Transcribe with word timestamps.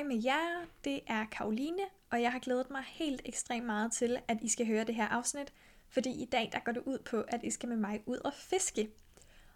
Hej 0.00 0.08
med 0.08 0.22
jer, 0.24 0.66
det 0.84 1.00
er 1.06 1.24
Karoline, 1.32 1.82
og 2.10 2.22
jeg 2.22 2.32
har 2.32 2.38
glædet 2.38 2.70
mig 2.70 2.82
helt 2.86 3.22
ekstremt 3.24 3.66
meget 3.66 3.92
til, 3.92 4.18
at 4.28 4.38
I 4.42 4.48
skal 4.48 4.66
høre 4.66 4.84
det 4.84 4.94
her 4.94 5.06
afsnit, 5.06 5.52
fordi 5.88 6.10
i 6.10 6.24
dag 6.24 6.50
der 6.52 6.58
går 6.58 6.72
det 6.72 6.82
ud 6.86 6.98
på, 6.98 7.24
at 7.28 7.40
I 7.44 7.50
skal 7.50 7.68
med 7.68 7.76
mig 7.76 8.02
ud 8.06 8.16
og 8.16 8.32
fiske. 8.34 8.88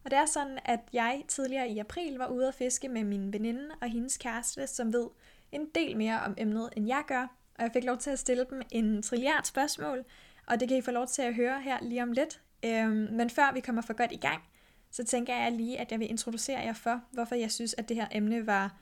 Og 0.05 0.11
det 0.11 0.19
er 0.19 0.27
sådan, 0.27 0.59
at 0.65 0.81
jeg 0.93 1.25
tidligere 1.29 1.69
i 1.69 1.79
april 1.79 2.17
var 2.17 2.27
ude 2.27 2.49
at 2.49 2.55
fiske 2.55 2.89
med 2.89 3.05
min 3.05 3.33
veninde 3.33 3.69
og 3.83 3.89
hendes 3.89 4.17
kæreste, 4.17 4.67
som 4.67 4.93
ved 4.93 5.09
en 5.53 5.67
del 5.75 5.97
mere 5.97 6.21
om 6.21 6.35
emnet, 6.39 6.71
end 6.77 6.87
jeg 6.87 7.03
gør, 7.07 7.37
og 7.55 7.63
jeg 7.63 7.71
fik 7.73 7.85
lov 7.85 7.99
til 7.99 8.11
at 8.11 8.19
stille 8.19 8.47
dem 8.51 8.63
en 8.71 9.03
trilliard 9.03 9.45
spørgsmål, 9.45 10.05
og 10.47 10.61
det 10.61 10.69
kan 10.69 10.77
I 10.77 10.83
få 10.83 10.91
lov 10.91 11.07
til 11.07 11.23
at 11.23 11.35
høre 11.35 11.63
her 11.63 11.79
lige 11.83 12.03
om 12.03 12.13
lidt. 12.13 12.41
Øhm, 12.65 13.09
men 13.13 13.31
før 13.31 13.53
vi 13.53 13.61
kommer 13.61 13.83
for 13.83 13.93
godt 13.93 14.13
i 14.13 14.17
gang, 14.17 14.43
så 14.91 15.05
tænker 15.05 15.37
jeg 15.37 15.53
lige, 15.53 15.81
at 15.81 15.93
jeg 15.93 16.01
vil 16.01 16.11
introducere 16.11 16.61
jer 16.61 16.73
for, 16.73 17.01
hvorfor 17.11 17.35
jeg 17.35 17.53
synes, 17.53 17.75
at 17.79 17.89
det 17.89 17.97
her 17.97 18.09
emne 18.13 18.47
var 18.47 18.77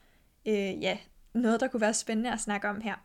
øh, 0.45 0.83
ja, 0.83 0.97
noget, 1.33 1.59
der 1.59 1.67
kunne 1.67 1.81
være 1.81 1.93
spændende 1.93 2.31
at 2.31 2.39
snakke 2.39 2.69
om 2.69 2.81
her. 2.81 2.95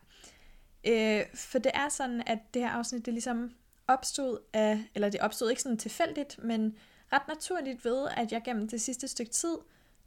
Øh, 0.87 1.25
for 1.35 1.59
det 1.59 1.71
er 1.73 1.89
sådan, 1.89 2.23
at 2.25 2.39
det 2.53 2.61
her 2.61 2.69
afsnit, 2.69 3.05
det 3.05 3.13
ligesom 3.13 3.51
opstod 3.87 4.39
af, 4.53 4.79
eller 4.95 5.09
det 5.09 5.19
opstod 5.19 5.49
ikke 5.49 5.61
sådan 5.61 5.77
tilfældigt, 5.77 6.43
men 6.43 6.75
ret 7.13 7.27
naturligt 7.27 7.85
ved, 7.85 8.07
at 8.17 8.31
jeg 8.31 8.41
gennem 8.45 8.67
det 8.67 8.81
sidste 8.81 9.07
stykke 9.07 9.31
tid, 9.31 9.57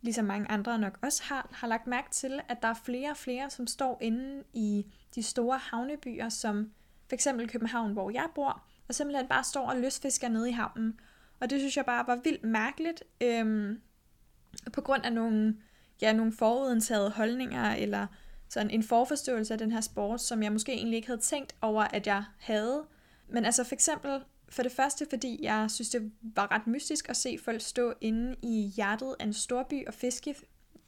ligesom 0.01 0.25
mange 0.25 0.51
andre 0.51 0.79
nok 0.79 0.99
også 1.03 1.23
har, 1.23 1.49
har 1.53 1.67
lagt 1.69 1.87
mærke 1.87 2.11
til, 2.11 2.41
at 2.49 2.63
der 2.63 2.69
er 2.69 2.75
flere 2.85 3.11
og 3.11 3.17
flere, 3.17 3.51
som 3.51 3.67
står 3.67 3.99
inde 4.01 4.45
i 4.53 4.87
de 5.15 5.23
store 5.23 5.59
havnebyer, 5.59 6.29
som 6.29 6.73
for 7.09 7.15
eksempel 7.15 7.49
København, 7.49 7.93
hvor 7.93 8.11
jeg 8.11 8.27
bor, 8.35 8.63
og 8.89 8.95
simpelthen 8.95 9.29
bare 9.29 9.45
står 9.45 9.67
og 9.71 9.77
løsfisker 9.77 10.29
nede 10.29 10.49
i 10.49 10.53
havnen. 10.53 11.01
Og 11.41 11.51
det 11.51 11.61
synes 11.61 11.77
jeg 11.77 11.87
bare 11.87 12.07
var 12.07 12.17
vildt 12.25 12.45
mærkeligt, 12.45 13.05
øhm, 13.21 13.81
på 14.73 14.81
grund 14.81 15.05
af 15.05 15.13
nogle, 15.13 15.57
ja, 16.03 16.13
nogle 16.13 16.33
forudindtagede 16.33 17.11
holdninger, 17.11 17.75
eller 17.75 18.07
sådan 18.49 18.71
en 18.71 18.83
forforståelse 18.83 19.55
af 19.55 19.59
den 19.59 19.73
her 19.73 19.81
sport, 19.81 20.23
som 20.23 20.43
jeg 20.43 20.53
måske 20.53 20.73
egentlig 20.73 20.97
ikke 20.97 21.09
havde 21.09 21.21
tænkt 21.21 21.55
over, 21.61 21.83
at 21.83 22.07
jeg 22.07 22.25
havde. 22.39 22.85
Men 23.29 23.45
altså 23.45 23.65
for 23.65 23.75
eksempel, 23.75 24.21
for 24.49 24.63
det 24.63 24.73
første, 24.73 25.07
fordi 25.11 25.39
jeg 25.43 25.71
synes, 25.71 25.91
det 25.91 26.13
var 26.23 26.53
ret 26.53 26.67
mystisk 26.67 27.09
at 27.09 27.17
se 27.17 27.39
folk 27.45 27.61
stå 27.61 27.95
inde 28.01 28.37
i 28.43 28.73
hjertet 28.77 29.17
af 29.21 29.25
en 29.25 29.33
storby 29.33 29.87
og 29.87 29.95
fiske, 29.95 30.35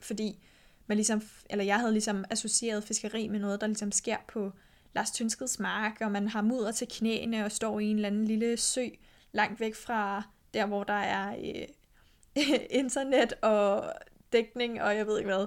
fordi 0.00 0.44
man 0.86 0.96
ligesom, 0.96 1.22
eller 1.50 1.64
jeg 1.64 1.78
havde 1.78 1.92
ligesom 1.92 2.24
associeret 2.30 2.84
fiskeri 2.84 3.28
med 3.28 3.40
noget, 3.40 3.60
der 3.60 3.66
ligesom 3.66 3.92
sker 3.92 4.16
på 4.28 4.52
Lars 4.94 5.10
Tynskeds 5.10 5.58
mark, 5.58 6.00
og 6.00 6.12
man 6.12 6.28
har 6.28 6.42
mudder 6.42 6.72
til 6.72 6.88
knæene 6.90 7.44
og 7.44 7.52
står 7.52 7.80
i 7.80 7.84
en 7.84 7.96
eller 7.96 8.08
anden 8.08 8.24
lille 8.24 8.56
sø 8.56 8.88
langt 9.32 9.60
væk 9.60 9.74
fra 9.74 10.22
der, 10.54 10.66
hvor 10.66 10.84
der 10.84 10.94
er 10.94 11.36
øh, 11.36 11.68
internet 12.80 13.32
og 13.42 13.92
dækning 14.34 14.82
og 14.82 14.96
jeg 14.96 15.06
ved 15.06 15.18
ikke 15.18 15.30
hvad. 15.30 15.46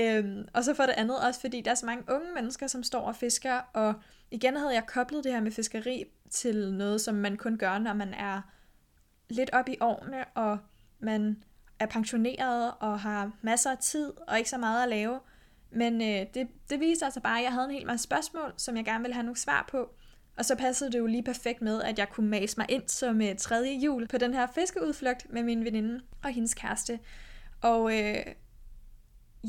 Øhm, 0.00 0.48
og 0.54 0.64
så 0.64 0.74
for 0.74 0.82
det 0.82 0.92
andet 0.92 1.20
også, 1.20 1.40
fordi 1.40 1.60
der 1.60 1.70
er 1.70 1.74
så 1.74 1.86
mange 1.86 2.04
unge 2.08 2.34
mennesker, 2.34 2.66
som 2.66 2.82
står 2.82 3.00
og 3.00 3.16
fisker, 3.16 3.60
og 3.72 3.94
igen 4.30 4.56
havde 4.56 4.74
jeg 4.74 4.86
koblet 4.86 5.24
det 5.24 5.32
her 5.32 5.40
med 5.40 5.50
fiskeri 5.50 6.04
til 6.30 6.74
noget, 6.74 7.00
som 7.00 7.14
man 7.14 7.36
kun 7.36 7.58
gør, 7.58 7.78
når 7.78 7.92
man 7.92 8.14
er 8.14 8.40
lidt 9.30 9.50
op 9.52 9.68
i 9.68 9.76
årene, 9.80 10.24
og 10.34 10.58
man 10.98 11.42
er 11.78 11.86
pensioneret 11.86 12.72
og 12.80 13.00
har 13.00 13.32
masser 13.42 13.70
af 13.70 13.78
tid 13.78 14.12
og 14.28 14.38
ikke 14.38 14.50
så 14.50 14.58
meget 14.58 14.82
at 14.82 14.88
lave. 14.88 15.20
Men 15.70 16.02
øh, 16.02 16.26
det, 16.34 16.48
det 16.70 16.80
viste 16.80 17.04
altså 17.04 17.20
bare, 17.20 17.38
at 17.38 17.44
jeg 17.44 17.52
havde 17.52 17.64
en 17.64 17.74
hel 17.74 17.86
masse 17.86 18.04
spørgsmål, 18.04 18.54
som 18.56 18.76
jeg 18.76 18.84
gerne 18.84 19.00
ville 19.00 19.14
have 19.14 19.24
nogle 19.24 19.38
svar 19.38 19.68
på. 19.70 19.94
Og 20.38 20.44
så 20.44 20.56
passede 20.56 20.92
det 20.92 20.98
jo 20.98 21.06
lige 21.06 21.22
perfekt 21.22 21.62
med, 21.62 21.82
at 21.82 21.98
jeg 21.98 22.08
kunne 22.08 22.28
mase 22.28 22.54
mig 22.56 22.66
ind 22.68 22.88
som 22.88 23.22
øh, 23.22 23.36
tredje 23.36 23.72
jul 23.72 24.08
på 24.08 24.18
den 24.18 24.34
her 24.34 24.46
fiskeudflugt 24.46 25.32
med 25.32 25.42
min 25.42 25.64
veninde 25.64 26.00
og 26.24 26.30
hendes 26.30 26.54
kæreste. 26.54 26.98
Og 27.62 27.98
øh, 27.98 28.24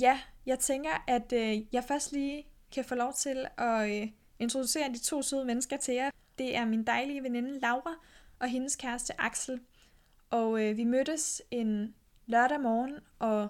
ja, 0.01 0.19
jeg 0.45 0.59
tænker, 0.59 1.03
at 1.07 1.33
øh, 1.33 1.73
jeg 1.73 1.83
først 1.83 2.11
lige 2.11 2.47
kan 2.71 2.85
få 2.85 2.95
lov 2.95 3.13
til 3.13 3.45
at 3.57 4.01
øh, 4.01 4.07
introducere 4.39 4.89
de 4.93 4.99
to 4.99 5.21
søde 5.21 5.45
mennesker 5.45 5.77
til 5.77 5.93
jer. 5.93 6.09
Det 6.37 6.55
er 6.55 6.65
min 6.65 6.83
dejlige 6.83 7.23
veninde 7.23 7.59
Laura 7.59 7.95
og 8.39 8.47
hendes 8.47 8.75
kæreste 8.75 9.21
Axel. 9.21 9.59
Og 10.29 10.63
øh, 10.63 10.77
vi 10.77 10.83
mødtes 10.83 11.41
en 11.51 11.95
lørdag 12.25 12.61
morgen, 12.61 12.99
og 13.19 13.47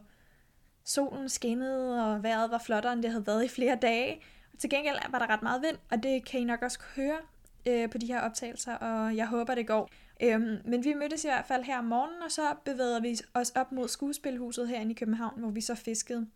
solen 0.84 1.30
skinnede, 1.30 2.06
og 2.06 2.24
vejret 2.24 2.52
var 2.52 2.58
flottere, 2.58 2.94
end 2.94 3.04
det 3.04 3.12
havde 3.12 3.28
været 3.28 3.44
i 3.44 3.48
flere 3.48 3.78
dage. 3.82 4.22
Til 4.60 4.70
gengæld 4.70 4.98
var 5.10 5.20
der 5.20 5.30
ret 5.30 5.42
meget 5.42 5.62
vind, 5.62 5.78
og 5.92 6.04
det 6.04 6.26
kan 6.26 6.40
I 6.40 6.44
nok 6.44 6.62
også 6.62 6.80
høre 6.96 7.18
øh, 7.66 7.90
på 7.90 7.98
de 7.98 8.06
her 8.06 8.22
optagelser, 8.22 8.76
og 8.76 9.16
jeg 9.16 9.28
håber, 9.28 9.56
det 9.56 9.68
går. 9.68 9.90
Øhm, 10.24 10.58
men 10.66 10.84
vi 10.84 10.94
mødtes 10.94 11.24
i 11.24 11.28
hvert 11.28 11.46
fald 11.46 11.64
her 11.64 11.78
om 11.78 11.86
morgenen, 11.86 12.22
og 12.22 12.32
så 12.32 12.56
bevægede 12.66 13.02
vi 13.02 13.18
os 13.34 13.50
op 13.50 13.72
mod 13.72 13.88
skuespilhuset 13.88 14.70
herinde 14.70 14.92
i 14.92 14.96
København, 14.96 15.40
hvor 15.40 15.50
vi 15.50 15.62
så 15.62 15.76
fiskede. 15.76 16.28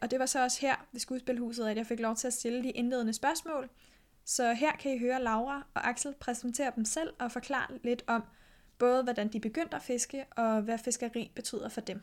Og 0.00 0.10
det 0.10 0.18
var 0.18 0.26
så 0.26 0.42
også 0.42 0.60
her 0.60 0.86
ved 0.92 1.00
skuespilhuset, 1.00 1.68
at 1.68 1.76
jeg 1.76 1.86
fik 1.86 2.00
lov 2.00 2.16
til 2.16 2.26
at 2.26 2.32
stille 2.32 2.62
de 2.62 2.70
indledende 2.70 3.12
spørgsmål. 3.12 3.68
Så 4.24 4.52
her 4.52 4.72
kan 4.72 4.94
I 4.94 4.98
høre 4.98 5.22
Laura 5.22 5.66
og 5.74 5.88
Axel 5.88 6.14
præsentere 6.20 6.72
dem 6.76 6.84
selv 6.84 7.12
og 7.18 7.32
forklare 7.32 7.66
lidt 7.82 8.04
om 8.06 8.22
både, 8.78 9.02
hvordan 9.02 9.28
de 9.28 9.40
begyndte 9.40 9.76
at 9.76 9.82
fiske, 9.82 10.24
og 10.30 10.62
hvad 10.62 10.78
fiskeri 10.78 11.32
betyder 11.34 11.68
for 11.68 11.80
dem. 11.80 12.02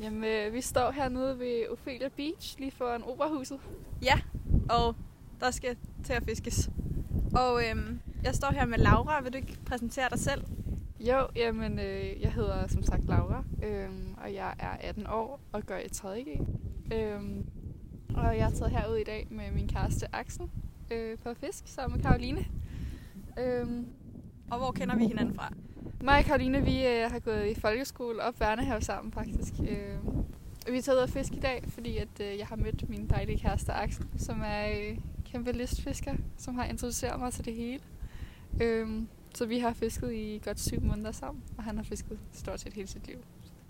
Jamen, 0.00 0.24
øh, 0.24 0.52
vi 0.52 0.60
står 0.60 0.90
hernede 0.90 1.38
ved 1.38 1.68
Ophelia 1.68 2.08
Beach, 2.08 2.58
lige 2.58 2.70
foran 2.70 3.02
operahuset. 3.02 3.60
Ja, 4.02 4.20
og 4.70 4.96
der 5.40 5.50
skal 5.50 5.76
til 6.04 6.12
at 6.12 6.24
fiskes. 6.24 6.70
Og 7.34 7.62
øhm, 7.68 8.00
jeg 8.24 8.34
står 8.34 8.52
her 8.52 8.66
med 8.66 8.78
Laura. 8.78 9.20
Vil 9.22 9.32
du 9.32 9.36
ikke 9.36 9.56
præsentere 9.66 10.08
dig 10.10 10.18
selv? 10.18 10.44
Jo, 11.00 11.26
jamen, 11.36 11.78
øh, 11.78 12.20
jeg 12.22 12.32
hedder 12.32 12.66
som 12.66 12.82
sagt 12.82 13.04
Laura, 13.04 13.44
øh, 13.62 13.88
og 14.24 14.34
jeg 14.34 14.54
er 14.58 14.88
18 14.88 15.06
år 15.06 15.40
og 15.52 15.62
gør 15.62 15.78
i 15.78 15.86
3.G. 15.96 16.40
Øh, 16.94 17.20
og 18.14 18.36
jeg 18.38 18.46
er 18.46 18.50
taget 18.50 18.70
herud 18.70 18.96
i 18.96 19.04
dag 19.04 19.26
med 19.30 19.44
min 19.52 19.68
kæreste 19.68 20.06
Axel 20.12 20.46
øh, 20.90 21.18
på 21.18 21.34
fisk 21.34 21.62
sammen 21.68 21.96
med 21.96 22.04
Karoline. 22.04 22.44
Øh, 23.38 23.66
Og 24.50 24.58
hvor 24.58 24.70
kender 24.72 24.96
vi 24.96 25.06
hinanden 25.06 25.34
fra? 25.34 25.52
mig 26.00 26.18
og 26.18 26.24
Karoline, 26.24 26.62
vi 26.64 26.86
øh, 26.86 27.10
har 27.10 27.18
gået 27.18 27.46
i 27.46 27.60
folkeskole 27.60 28.22
og 28.22 28.34
børnehave 28.34 28.80
sammen 28.80 29.12
faktisk. 29.12 29.52
Øh, 29.68 29.98
og 30.66 30.72
vi 30.72 30.78
er 30.78 30.82
taget 30.82 30.98
ud 30.98 31.02
at 31.02 31.10
fiske 31.10 31.36
i 31.36 31.40
dag, 31.40 31.64
fordi 31.68 31.96
at, 31.96 32.08
øh, 32.20 32.38
jeg 32.38 32.46
har 32.46 32.56
mødt 32.56 32.88
min 32.88 33.06
dejlige 33.10 33.38
kæreste 33.38 33.72
Axel, 33.72 34.06
som 34.16 34.42
er 34.44 34.68
øh, 34.68 34.98
kæmpe 35.24 35.52
lystfisker, 35.52 36.14
som 36.36 36.54
har 36.54 36.64
introduceret 36.64 37.20
mig 37.20 37.32
til 37.32 37.44
det 37.44 37.54
hele. 37.54 37.80
Øh, 38.60 39.02
så 39.34 39.46
vi 39.46 39.58
har 39.58 39.72
fisket 39.72 40.12
i 40.12 40.40
godt 40.44 40.60
syv 40.60 40.80
måneder 40.80 41.12
sammen, 41.12 41.44
og 41.58 41.64
han 41.64 41.76
har 41.76 41.84
fisket 41.84 42.18
stort 42.32 42.60
set 42.60 42.72
hele 42.72 42.88
sit 42.88 43.06
liv. 43.06 43.18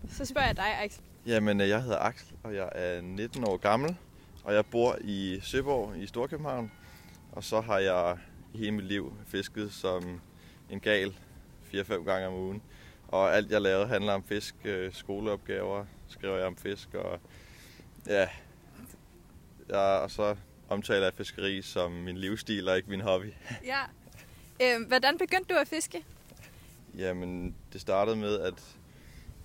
Så 0.09 0.25
spørger 0.25 0.47
jeg 0.47 0.57
dig, 0.57 0.83
Axel. 0.83 1.03
Jamen, 1.27 1.61
øh, 1.61 1.69
jeg 1.69 1.83
hedder 1.83 1.99
Axel, 1.99 2.37
og 2.43 2.55
jeg 2.55 2.69
er 2.73 3.01
19 3.01 3.45
år 3.45 3.57
gammel, 3.57 3.97
og 4.45 4.55
jeg 4.55 4.67
bor 4.67 4.99
i 5.01 5.39
Søborg 5.43 5.99
i 5.99 6.07
Storkøbenhavn. 6.07 6.73
Og 7.33 7.45
så 7.45 7.61
har 7.61 7.79
jeg 7.79 8.19
hele 8.55 8.73
mit 8.73 8.85
liv 8.85 9.13
fisket 9.27 9.73
som 9.73 10.21
en 10.71 10.81
gal 10.81 11.15
4-5 11.75 12.05
gange 12.05 12.27
om 12.27 12.35
ugen. 12.35 12.63
Og 13.09 13.37
alt 13.37 13.51
jeg 13.51 13.61
lavede 13.61 13.87
handler 13.87 14.13
om 14.13 14.25
fisk, 14.25 14.55
øh, 14.65 14.93
skoleopgaver, 14.93 15.85
skriver 16.09 16.37
jeg 16.37 16.47
om 16.47 16.57
fisk, 16.57 16.95
og 16.95 17.21
ja, 18.07 18.29
jeg, 19.69 20.01
og 20.03 20.11
så 20.11 20.37
omtaler 20.69 21.05
jeg 21.05 21.15
fiskeri 21.15 21.63
som 21.63 21.93
min 21.93 22.17
livsstil 22.17 22.69
og 22.69 22.77
ikke 22.77 22.91
min 22.91 23.01
hobby. 23.01 23.33
Ja. 23.65 23.81
Øhm, 24.63 24.85
hvordan 24.85 25.19
begyndte 25.19 25.55
du 25.55 25.59
at 25.61 25.69
fiske? 25.69 26.05
Jamen, 26.97 27.55
det 27.73 27.81
startede 27.81 28.17
med, 28.17 28.41
at 28.41 28.55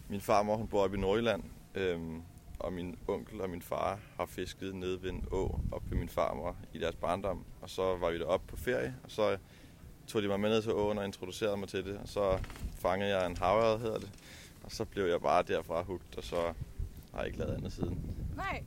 min 0.10 0.22
farmor 0.22 0.56
hun 0.56 0.68
bor 0.68 0.84
oppe 0.84 0.98
i 0.98 1.00
Nordjylland, 1.00 1.44
øhm, 1.76 2.22
og 2.60 2.74
min 2.74 2.98
onkel 3.08 3.42
og 3.42 3.50
min 3.50 3.62
far 3.62 4.00
har 4.18 4.26
fisket 4.26 4.76
nede 4.76 5.04
ved 5.04 5.10
en 5.10 5.26
å 5.32 5.60
op 5.72 5.84
ved 5.90 5.98
min 5.98 6.10
farmor 6.10 6.56
i 6.74 6.80
deres 6.80 6.96
barndom. 6.96 7.46
Og 7.62 7.70
så 7.70 7.96
var 7.96 8.12
vi 8.12 8.20
deroppe 8.20 8.48
på 8.48 8.58
ferie, 8.58 8.96
og 9.04 9.12
så 9.12 9.38
tog 10.08 10.24
de 10.24 10.28
mig 10.28 10.40
med 10.40 10.50
ned 10.50 10.62
til 10.62 10.72
åen 10.72 10.98
og 10.98 11.06
introducerede 11.06 11.58
mig 11.58 11.70
til 11.70 11.86
det. 11.86 12.00
Og 12.04 12.08
så 12.08 12.40
fangede 12.80 13.18
jeg 13.18 13.26
en 13.26 13.38
havørred, 13.38 13.80
hedder 13.80 14.00
det. 14.00 14.10
Og 14.64 14.72
så 14.72 14.86
blev 14.86 15.06
jeg 15.06 15.22
bare 15.22 15.44
derfra 15.44 15.82
hugt, 15.82 16.18
og 16.18 16.24
så 16.24 16.54
har 17.14 17.18
jeg 17.20 17.28
ikke 17.28 17.40
lavet 17.40 17.54
andet 17.54 17.74
siden. 17.74 18.00
Nej. 18.36 18.64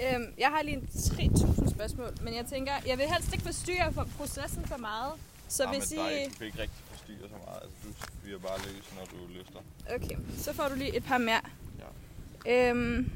Øhm, 0.00 0.34
jeg 0.38 0.48
har 0.48 0.62
lige 0.62 0.76
en 0.76 0.88
3.000 0.92 1.70
spørgsmål, 1.70 2.10
men 2.22 2.34
jeg 2.34 2.46
tænker, 2.46 2.72
jeg 2.86 2.98
vil 2.98 3.06
helst 3.06 3.32
ikke 3.32 3.44
forstyrre 3.44 3.92
for 3.92 4.08
processen 4.18 4.64
for 4.64 4.76
meget. 4.76 5.12
Så 5.48 5.64
Ah, 5.64 5.74
hvis 5.74 5.90
men 5.90 5.98
dig, 6.06 6.22
I... 6.22 6.28
du 6.28 6.34
kan 6.38 6.46
ikke 6.46 6.58
rigtig 6.58 6.82
forstyrre 6.90 7.28
så 7.28 7.34
meget. 7.46 7.60
Altså, 7.62 7.76
du 7.84 7.92
fyrer 8.22 8.38
bare 8.38 8.58
løs, 8.58 8.92
når 8.98 9.04
du 9.04 9.16
lyster. 9.38 9.60
Okay, 9.94 10.16
så 10.36 10.52
får 10.52 10.68
du 10.68 10.74
lige 10.74 10.96
et 10.96 11.04
par 11.04 11.18
mere. 11.18 11.40
Ja. 12.46 12.70
Øhm... 12.70 13.10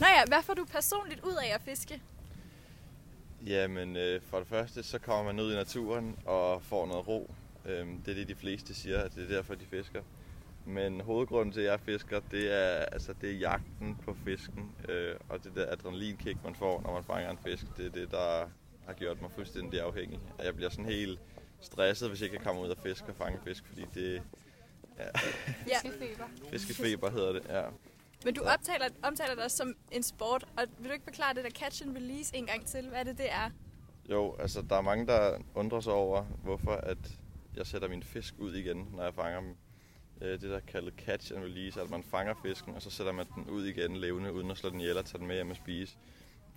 Nå 0.00 0.06
ja, 0.06 0.24
hvad 0.26 0.42
får 0.42 0.54
du 0.54 0.64
personligt 0.64 1.20
ud 1.24 1.34
af 1.42 1.54
at 1.54 1.60
fiske? 1.64 2.00
Jamen, 3.46 3.96
øh, 3.96 4.20
for 4.30 4.38
det 4.38 4.46
første, 4.48 4.82
så 4.82 4.98
kommer 4.98 5.32
man 5.32 5.40
ud 5.44 5.52
i 5.52 5.54
naturen 5.56 6.16
og 6.26 6.62
får 6.62 6.86
noget 6.86 7.08
ro. 7.08 7.30
Øhm, 7.66 8.00
det 8.02 8.10
er 8.10 8.14
det, 8.14 8.28
de 8.28 8.34
fleste 8.34 8.74
siger, 8.74 8.98
at 9.00 9.14
det 9.14 9.24
er 9.24 9.28
derfor, 9.36 9.54
de 9.54 9.64
fisker. 9.70 10.02
Men 10.66 11.00
hovedgrunden 11.00 11.52
til, 11.52 11.60
at 11.60 11.66
jeg 11.66 11.80
fisker, 11.80 12.20
det 12.30 12.52
er, 12.54 12.84
altså, 12.84 13.14
det 13.20 13.30
er 13.30 13.34
jagten 13.34 13.96
på 14.04 14.16
fisken. 14.24 14.72
Øh, 14.88 15.14
og 15.28 15.44
det 15.44 15.52
der 15.54 15.72
adrenalinkick, 15.72 16.44
man 16.44 16.54
får, 16.54 16.80
når 16.82 16.92
man 16.94 17.04
fanger 17.04 17.30
en 17.30 17.38
fisk, 17.46 17.64
det 17.76 17.86
er 17.86 17.90
det, 17.90 18.10
der 18.10 18.48
har 18.88 18.94
gjort 18.94 19.20
mig 19.22 19.30
fuldstændig 19.30 19.80
afhængig. 19.80 20.20
Og 20.38 20.44
jeg 20.44 20.54
bliver 20.56 20.70
sådan 20.70 20.84
helt 20.84 21.20
stresset, 21.60 22.08
hvis 22.08 22.20
jeg 22.20 22.26
ikke 22.26 22.36
kan 22.36 22.46
komme 22.46 22.60
ud 22.62 22.68
og 22.68 22.76
fiske 22.82 23.06
og 23.08 23.14
fange 23.16 23.38
fisk, 23.46 23.66
fordi 23.66 23.84
det... 23.94 24.22
Ja, 24.98 25.04
Ja. 25.68 25.78
Fiskefeber. 25.82 26.24
fiskefeber 26.50 27.10
hedder 27.10 27.32
det, 27.32 27.42
ja. 27.48 27.62
Men 28.24 28.34
du 28.34 28.42
optaler, 28.42 28.88
omtaler 29.02 29.34
det 29.34 29.44
også 29.44 29.56
som 29.56 29.74
en 29.92 30.02
sport, 30.02 30.44
og 30.56 30.64
vil 30.78 30.88
du 30.88 30.92
ikke 30.92 31.04
forklare 31.04 31.34
det 31.34 31.44
der 31.44 31.50
catch 31.50 31.82
and 31.86 31.96
release 31.96 32.36
en 32.36 32.46
gang 32.46 32.66
til? 32.66 32.88
Hvad 32.88 32.98
er 33.00 33.04
det, 33.04 33.18
det 33.18 33.32
er? 33.32 33.50
Jo, 34.10 34.36
altså 34.38 34.62
der 34.62 34.76
er 34.76 34.80
mange, 34.80 35.06
der 35.06 35.38
undrer 35.54 35.80
sig 35.80 35.92
over, 35.92 36.22
hvorfor 36.24 36.72
at 36.72 36.98
jeg 37.56 37.66
sætter 37.66 37.88
min 37.88 38.02
fisk 38.02 38.34
ud 38.38 38.54
igen, 38.54 38.88
når 38.96 39.02
jeg 39.04 39.14
fanger 39.14 39.40
dem. 39.40 39.56
Øh, 40.20 40.30
det 40.40 40.42
der 40.50 40.60
kaldet 40.60 40.94
catch 40.98 41.32
and 41.34 41.44
release, 41.44 41.80
at 41.80 41.90
man 41.90 42.02
fanger 42.02 42.34
fisken, 42.42 42.74
og 42.74 42.82
så 42.82 42.90
sætter 42.90 43.12
man 43.12 43.26
den 43.34 43.50
ud 43.50 43.66
igen 43.66 43.96
levende, 43.96 44.32
uden 44.32 44.50
at 44.50 44.56
slå 44.56 44.70
den 44.70 44.80
ihjel 44.80 44.98
og 44.98 45.04
tage 45.04 45.18
den 45.18 45.26
med 45.26 45.34
hjem 45.34 45.50
og 45.50 45.56
spise. 45.56 45.96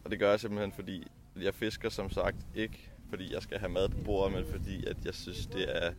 Og 0.03 0.11
det 0.11 0.19
gør 0.19 0.29
jeg 0.29 0.39
simpelthen, 0.39 0.71
fordi 0.71 1.07
jeg 1.35 1.55
fisker 1.55 1.89
som 1.89 2.09
sagt 2.09 2.37
ikke, 2.55 2.91
fordi 3.09 3.33
jeg 3.33 3.41
skal 3.41 3.59
have 3.59 3.71
mad 3.71 3.89
på 3.89 3.97
bordet, 4.05 4.35
men 4.35 4.45
fordi 4.45 4.85
at 4.85 5.05
jeg 5.05 5.13
synes, 5.13 5.47
det 5.47 5.83
er, 5.83 5.91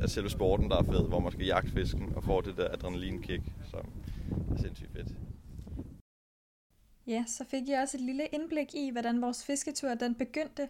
er 0.00 0.06
selve 0.06 0.30
sporten, 0.30 0.70
der 0.70 0.76
er 0.76 0.82
fed, 0.82 1.08
hvor 1.08 1.20
man 1.20 1.32
skal 1.32 1.46
jagte 1.46 1.72
fisken 1.72 2.12
og 2.16 2.24
få 2.24 2.40
det 2.40 2.56
der 2.56 2.68
adrenalinkick, 2.72 3.42
som 3.70 3.88
er 4.54 4.62
sindssygt 4.62 4.92
fedt. 4.92 5.08
Ja, 7.06 7.24
så 7.26 7.44
fik 7.50 7.68
jeg 7.68 7.82
også 7.82 7.96
et 7.96 8.00
lille 8.00 8.26
indblik 8.26 8.74
i, 8.74 8.90
hvordan 8.92 9.22
vores 9.22 9.44
fisketur 9.44 9.94
den 9.94 10.14
begyndte. 10.14 10.68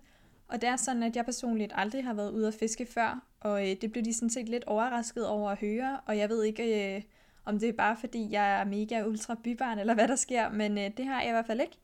Og 0.49 0.61
det 0.61 0.69
er 0.69 0.77
sådan, 0.77 1.03
at 1.03 1.17
jeg 1.17 1.25
personligt 1.25 1.73
aldrig 1.75 2.05
har 2.05 2.15
været 2.15 2.31
ude 2.31 2.49
at 2.49 2.55
fiske 2.55 2.87
før, 2.87 3.23
og 3.41 3.71
øh, 3.71 3.77
det 3.81 3.93
blev 3.93 4.05
de 4.05 4.15
sådan 4.15 4.31
set 4.31 4.49
lidt 4.49 4.65
overrasket 4.65 5.29
over 5.29 5.51
at 5.51 5.59
høre, 5.59 6.01
og 6.07 6.19
jeg 6.19 6.29
ved 6.29 6.45
ikke, 6.45 6.97
øh, 6.97 7.03
om 7.45 7.59
det 7.59 7.69
er 7.69 7.73
bare 7.73 7.97
fordi, 7.97 8.29
jeg 8.31 8.61
er 8.61 8.65
mega 8.65 9.07
ultra 9.07 9.37
bybarn, 9.45 9.79
eller 9.79 9.95
hvad 9.95 10.09
der 10.09 10.17
sker, 10.17 10.51
men 10.51 10.79
øh, 10.79 10.91
det 10.97 11.05
har 11.05 11.21
jeg 11.21 11.29
i 11.29 11.33
hvert 11.33 11.47
fald 11.47 11.61
ikke. 11.61 11.79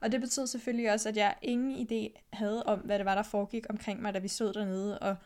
Og 0.00 0.12
det 0.12 0.20
betød 0.20 0.46
selvfølgelig 0.46 0.92
også, 0.92 1.08
at 1.08 1.16
jeg 1.16 1.34
ingen 1.42 1.86
idé 1.88 2.20
havde 2.32 2.62
om, 2.62 2.78
hvad 2.78 2.98
det 2.98 3.06
var, 3.06 3.14
der 3.14 3.22
foregik 3.22 3.66
omkring 3.70 4.02
mig, 4.02 4.14
da 4.14 4.18
vi 4.18 4.28
stod 4.28 4.52
dernede, 4.52 4.98
og 4.98 5.16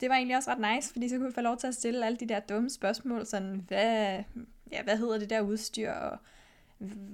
det 0.00 0.08
var 0.08 0.14
egentlig 0.14 0.36
også 0.36 0.50
ret 0.50 0.74
nice, 0.74 0.92
fordi 0.92 1.08
så 1.08 1.16
kunne 1.16 1.26
vi 1.28 1.34
få 1.34 1.40
lov 1.40 1.56
til 1.56 1.66
at 1.66 1.74
stille 1.74 2.06
alle 2.06 2.18
de 2.18 2.28
der 2.28 2.40
dumme 2.40 2.70
spørgsmål, 2.70 3.26
sådan, 3.26 3.64
hvad, 3.68 4.22
ja, 4.72 4.82
hvad 4.82 4.96
hedder 4.98 5.18
det 5.18 5.30
der 5.30 5.40
udstyr, 5.40 5.92
og 5.92 6.18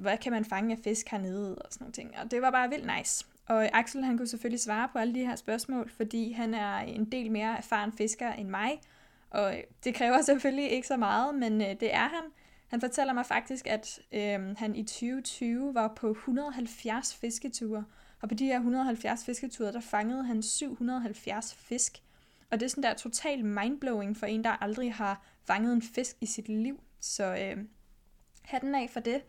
hvad 0.01 0.19
kan 0.19 0.33
man 0.33 0.45
fange 0.45 0.77
af 0.77 0.79
fisk 0.85 1.09
hernede, 1.09 1.59
og 1.59 1.73
sådan 1.73 1.85
nogle 1.85 1.93
ting. 1.93 2.15
Og 2.23 2.31
det 2.31 2.43
var 2.43 2.51
bare 2.51 2.69
vildt 2.69 2.97
nice. 2.99 3.27
Og 3.47 3.79
Axel 3.79 4.05
han 4.05 4.17
kunne 4.17 4.27
selvfølgelig 4.27 4.61
svare 4.61 4.89
på 4.93 4.99
alle 4.99 5.15
de 5.15 5.27
her 5.27 5.37
spørgsmål, 5.37 5.91
fordi 5.91 6.33
han 6.33 6.55
er 6.55 6.79
en 6.79 7.05
del 7.05 7.31
mere 7.31 7.59
erfaren 7.59 7.93
fisker 7.93 8.33
end 8.33 8.49
mig. 8.49 8.81
Og 9.31 9.55
det 9.85 9.95
kræver 9.95 10.23
selvfølgelig 10.23 10.71
ikke 10.71 10.87
så 10.87 10.97
meget, 10.97 11.35
men 11.35 11.61
øh, 11.61 11.69
det 11.81 11.95
er 11.95 12.09
han. 12.09 12.23
Han 12.69 12.81
fortæller 12.81 13.13
mig 13.13 13.27
faktisk, 13.27 13.67
at 13.67 14.01
øh, 14.13 14.57
han 14.57 14.77
i 14.77 14.83
2020 14.83 15.75
var 15.75 15.93
på 15.97 16.11
170 16.11 17.15
fisketure. 17.15 17.85
Og 18.21 18.29
på 18.29 18.35
de 18.35 18.47
her 18.47 18.57
170 18.57 19.25
fisketure, 19.25 19.73
der 19.73 19.81
fangede 19.81 20.25
han 20.25 20.43
770 20.43 21.55
fisk. 21.55 22.03
Og 22.51 22.61
det 22.61 22.67
er 22.67 22.71
sådan 22.71 22.83
der 22.83 22.95
total 22.95 23.45
mindblowing 23.45 24.17
for 24.17 24.27
en, 24.27 24.45
der 24.45 24.51
aldrig 24.51 24.95
har 24.95 25.25
fanget 25.45 25.73
en 25.73 25.83
fisk 25.83 26.17
i 26.21 26.27
sit 26.27 26.49
liv. 26.49 26.81
Så 27.01 27.25
øh, 27.25 27.65
hatten 28.43 28.75
af 28.75 28.91
for 28.91 29.01
det. 29.01 29.23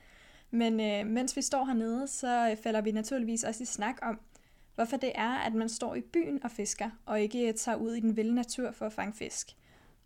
Men 0.52 0.80
øh, 0.80 1.08
mens 1.14 1.36
vi 1.36 1.42
står 1.42 1.66
hernede, 1.66 2.08
så 2.08 2.50
øh, 2.52 2.58
falder 2.58 2.82
vi 2.82 2.92
naturligvis 2.92 3.44
også 3.44 3.64
i 3.64 3.66
snak 3.66 3.96
om, 4.02 4.20
hvorfor 4.76 4.98
det 4.98 5.12
er, 5.16 5.32
at 5.32 5.54
man 5.54 5.70
står 5.70 5.96
i 5.96 6.02
byen 6.02 6.44
og 6.44 6.52
fisker, 6.52 6.90
og 7.06 7.22
ikke 7.22 7.48
øh, 7.48 7.54
tager 7.54 7.76
ud 7.76 7.94
i 7.94 8.00
den 8.00 8.16
vilde 8.16 8.36
natur 8.36 8.72
for 8.72 8.86
at 8.86 8.94
fange 8.94 9.14
fisk. 9.14 9.56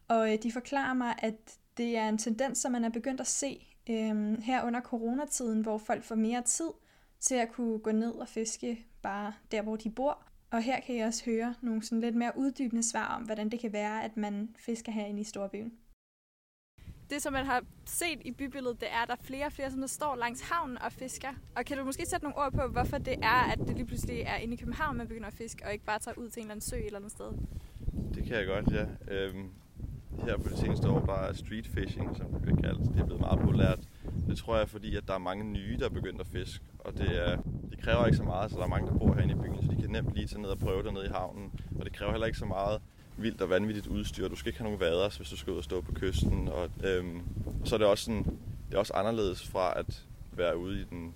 Og 0.08 0.34
øh, 0.34 0.38
de 0.44 0.52
forklarer 0.52 0.94
mig, 0.94 1.16
at 1.18 1.58
det 1.78 1.98
er 1.98 2.10
en 2.10 2.18
tendens, 2.18 2.58
som 2.58 2.72
man 2.72 2.84
er 2.84 2.90
begyndt 2.90 3.22
at 3.22 3.28
se 3.28 3.68
øh, 3.90 4.38
her 4.42 4.66
under 4.66 4.82
coronatiden, 4.82 5.62
hvor 5.62 5.78
folk 5.78 6.04
får 6.04 6.16
mere 6.16 6.42
tid 6.42 6.70
til 7.20 7.36
at 7.36 7.52
kunne 7.52 7.80
gå 7.80 7.92
ned 7.92 8.12
og 8.12 8.28
fiske 8.28 8.86
bare 9.02 9.34
der, 9.52 9.62
hvor 9.62 9.76
de 9.76 9.90
bor. 9.90 10.24
Og 10.52 10.62
her 10.62 10.80
kan 10.80 10.98
jeg 10.98 11.08
også 11.08 11.26
høre 11.26 11.56
nogle 11.62 11.84
sådan 11.84 12.02
lidt 12.02 12.16
mere 12.16 12.32
uddybende 12.38 12.90
svar 12.90 13.16
om, 13.16 13.24
hvordan 13.24 13.50
det 13.50 13.60
kan 13.60 13.74
være, 13.74 14.04
at 14.04 14.18
man 14.18 14.56
fisker 14.58 14.92
herinde 14.92 15.22
i 15.22 15.24
storbyen 15.24 15.72
det, 17.12 17.22
som 17.22 17.34
man 17.34 17.46
har 17.46 17.64
set 17.86 18.20
i 18.26 18.32
bybilledet, 18.32 18.82
det 18.82 18.88
er, 18.92 19.02
at 19.02 19.08
der 19.08 19.14
er 19.14 19.24
flere 19.24 19.46
og 19.46 19.52
flere, 19.52 19.72
som 19.72 19.80
der 19.80 19.88
står 19.88 20.16
langs 20.16 20.42
havnen 20.42 20.78
og 20.82 20.92
fisker. 20.92 21.30
Og 21.56 21.66
kan 21.66 21.78
du 21.78 21.84
måske 21.84 22.06
sætte 22.06 22.24
nogle 22.26 22.38
ord 22.38 22.52
på, 22.52 22.68
hvorfor 22.68 22.98
det 22.98 23.14
er, 23.24 23.52
at 23.52 23.60
det 23.60 23.76
lige 23.76 23.86
pludselig 23.86 24.22
er 24.22 24.36
inde 24.36 24.54
i 24.54 24.58
København, 24.58 24.98
man 24.98 25.08
begynder 25.08 25.28
at 25.28 25.34
fiske, 25.34 25.66
og 25.66 25.74
ikke 25.74 25.86
bare 25.86 26.00
tager 26.00 26.18
ud 26.18 26.30
til 26.30 26.40
en 26.40 26.46
eller 26.46 26.52
anden 26.52 26.70
sø 26.70 26.76
et 26.76 26.86
eller 26.86 27.00
andet 27.00 27.12
sted? 27.12 27.32
Det 28.16 28.24
kan 28.24 28.36
jeg 28.36 28.46
godt, 28.48 28.72
ja. 28.72 28.86
Øhm, 29.16 29.50
her 30.26 30.38
på 30.38 30.50
det 30.50 30.58
seneste 30.58 30.90
år, 30.90 31.00
der 31.00 31.14
er 31.14 31.34
street 31.34 31.68
fishing, 31.68 32.18
som 32.18 32.26
det 32.26 32.42
bliver 32.42 32.62
kaldt. 32.62 32.80
Det 32.94 33.00
er 33.00 33.06
blevet 33.06 33.22
meget 33.22 33.40
populært. 33.40 33.80
Det 34.28 34.38
tror 34.38 34.58
jeg, 34.58 34.70
fordi 34.70 34.96
at 34.96 35.04
der 35.08 35.14
er 35.14 35.18
mange 35.18 35.44
nye, 35.44 35.78
der 35.80 35.86
er 35.86 35.90
begyndt 35.90 36.22
at 36.22 36.28
fiske. 36.28 36.66
Og 36.80 36.98
det, 36.98 37.28
er, 37.28 37.38
det 37.72 37.80
kræver 37.82 38.06
ikke 38.06 38.18
så 38.18 38.24
meget, 38.24 38.52
så 38.52 38.58
der 38.58 38.64
er 38.64 38.68
mange, 38.68 38.88
der 38.88 38.98
bor 38.98 39.14
herinde 39.14 39.34
i 39.34 39.38
byen, 39.38 39.62
så 39.62 39.68
de 39.76 39.82
kan 39.82 39.90
nemt 39.90 40.16
lige 40.16 40.28
tage 40.28 40.42
ned 40.42 40.50
og 40.50 40.60
prøve 40.60 40.84
dernede 40.84 41.06
i 41.06 41.10
havnen. 41.10 41.52
Og 41.80 41.86
det 41.86 41.94
kræver 41.94 42.12
heller 42.12 42.28
ikke 42.28 42.40
så 42.40 42.46
meget 42.46 42.82
vildt 43.18 43.42
og 43.42 43.50
vanvittigt 43.50 43.88
udstyr. 43.88 44.28
Du 44.28 44.36
skal 44.36 44.50
ikke 44.50 44.60
have 44.60 44.66
nogen 44.66 44.80
vaders, 44.80 45.18
hvis 45.18 45.30
du 45.30 45.38
skal 45.38 45.54
ud 45.54 45.58
og 45.58 45.64
stå 45.64 45.82
på 45.82 45.92
kysten. 45.92 46.48
Og, 46.48 46.70
øhm, 46.84 47.22
så 47.64 47.76
er 47.76 47.78
det 47.78 47.88
også, 47.88 48.04
sådan, 48.04 48.24
det 48.70 48.76
er 48.76 48.80
også 48.80 48.94
anderledes 48.94 49.48
fra 49.48 49.80
at 49.80 50.06
være 50.32 50.58
ude 50.58 50.82
i 50.82 50.84
den 50.84 51.14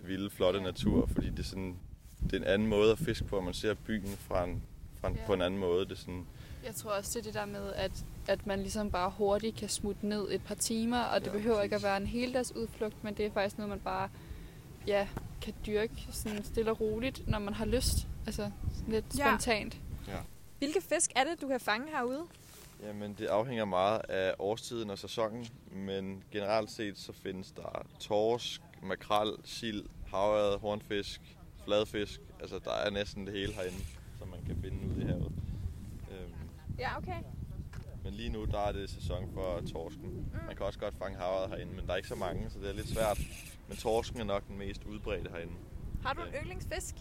vilde, 0.00 0.30
flotte 0.30 0.60
natur, 0.60 1.06
fordi 1.06 1.30
det 1.30 1.38
er, 1.38 1.42
sådan, 1.42 1.76
det 2.22 2.32
er 2.32 2.36
en 2.36 2.44
anden 2.44 2.68
måde 2.68 2.92
at 2.92 2.98
fiske 2.98 3.24
på, 3.24 3.36
og 3.36 3.44
man 3.44 3.54
ser 3.54 3.74
byen 3.74 4.08
fra 4.08 4.44
en, 4.44 4.62
fra 5.00 5.08
en, 5.08 5.14
ja. 5.14 5.26
på 5.26 5.32
en 5.32 5.42
anden 5.42 5.60
måde. 5.60 5.84
Det 5.84 5.92
er 5.92 5.96
sådan, 5.96 6.26
jeg 6.66 6.74
tror 6.74 6.90
også, 6.90 7.10
det 7.14 7.18
er 7.18 7.22
det 7.22 7.34
der 7.34 7.44
med, 7.44 7.72
at, 7.72 8.04
at 8.28 8.46
man 8.46 8.58
ligesom 8.58 8.90
bare 8.90 9.10
hurtigt 9.10 9.56
kan 9.56 9.68
smutte 9.68 10.06
ned 10.06 10.28
et 10.30 10.42
par 10.44 10.54
timer, 10.54 11.00
og 11.00 11.20
det 11.20 11.26
ja, 11.26 11.32
behøver 11.32 11.62
ikke 11.62 11.76
at 11.76 11.82
være 11.82 11.96
en 11.96 12.06
hel 12.06 12.34
dags 12.34 12.56
udflugt, 12.56 13.04
men 13.04 13.14
det 13.14 13.26
er 13.26 13.30
faktisk 13.30 13.58
noget, 13.58 13.68
man 13.68 13.80
bare 13.80 14.08
ja, 14.86 15.08
kan 15.42 15.54
dyrke 15.66 16.06
sådan 16.10 16.44
stille 16.44 16.70
og 16.70 16.80
roligt, 16.80 17.28
når 17.28 17.38
man 17.38 17.54
har 17.54 17.64
lyst. 17.64 18.08
Altså 18.26 18.50
lidt 18.88 19.04
ja. 19.18 19.28
spontant. 19.28 19.80
Ja. 20.08 20.18
Hvilke 20.58 20.80
fisk 20.80 21.10
er 21.16 21.24
det, 21.24 21.40
du 21.42 21.48
kan 21.48 21.60
fange 21.60 21.86
herude? 21.90 22.22
Jamen, 22.82 23.14
det 23.18 23.26
afhænger 23.26 23.64
meget 23.64 24.00
af 24.08 24.34
årstiden 24.38 24.90
og 24.90 24.98
sæsonen, 24.98 25.46
men 25.72 26.24
generelt 26.32 26.70
set 26.70 26.98
så 26.98 27.12
findes 27.12 27.52
der 27.52 27.86
torsk, 28.00 28.60
makrel, 28.82 29.32
sild, 29.44 29.84
havørred, 30.06 30.58
hornfisk, 30.58 31.20
fladfisk. 31.64 32.20
Altså, 32.40 32.58
der 32.58 32.72
er 32.72 32.90
næsten 32.90 33.26
det 33.26 33.34
hele 33.34 33.52
herinde, 33.52 33.84
som 34.18 34.28
man 34.28 34.38
kan 34.46 34.58
finde 34.62 34.94
ud 34.96 35.02
i 35.02 35.04
havet. 35.04 35.15
Ja, 36.78 36.98
okay. 36.98 37.22
Men 38.04 38.14
lige 38.14 38.28
nu, 38.28 38.44
der 38.44 38.58
er 38.58 38.72
det 38.72 38.90
sæson 38.90 39.30
for 39.34 39.60
torsken. 39.72 40.04
Mm. 40.04 40.46
Man 40.46 40.56
kan 40.56 40.66
også 40.66 40.78
godt 40.78 40.94
fange 40.98 41.18
havørred 41.18 41.48
herinde, 41.48 41.74
men 41.74 41.86
der 41.86 41.92
er 41.92 41.96
ikke 41.96 42.08
så 42.08 42.14
mange, 42.14 42.50
så 42.50 42.58
det 42.58 42.68
er 42.68 42.74
lidt 42.74 42.88
svært. 42.88 43.20
Men 43.68 43.76
torsken 43.76 44.20
er 44.20 44.24
nok 44.24 44.48
den 44.48 44.58
mest 44.58 44.84
udbredte 44.84 45.30
herinde. 45.30 45.52
Har 46.02 46.12
du 46.12 46.22
en 46.22 46.34
yndlingsfisk? 46.42 46.94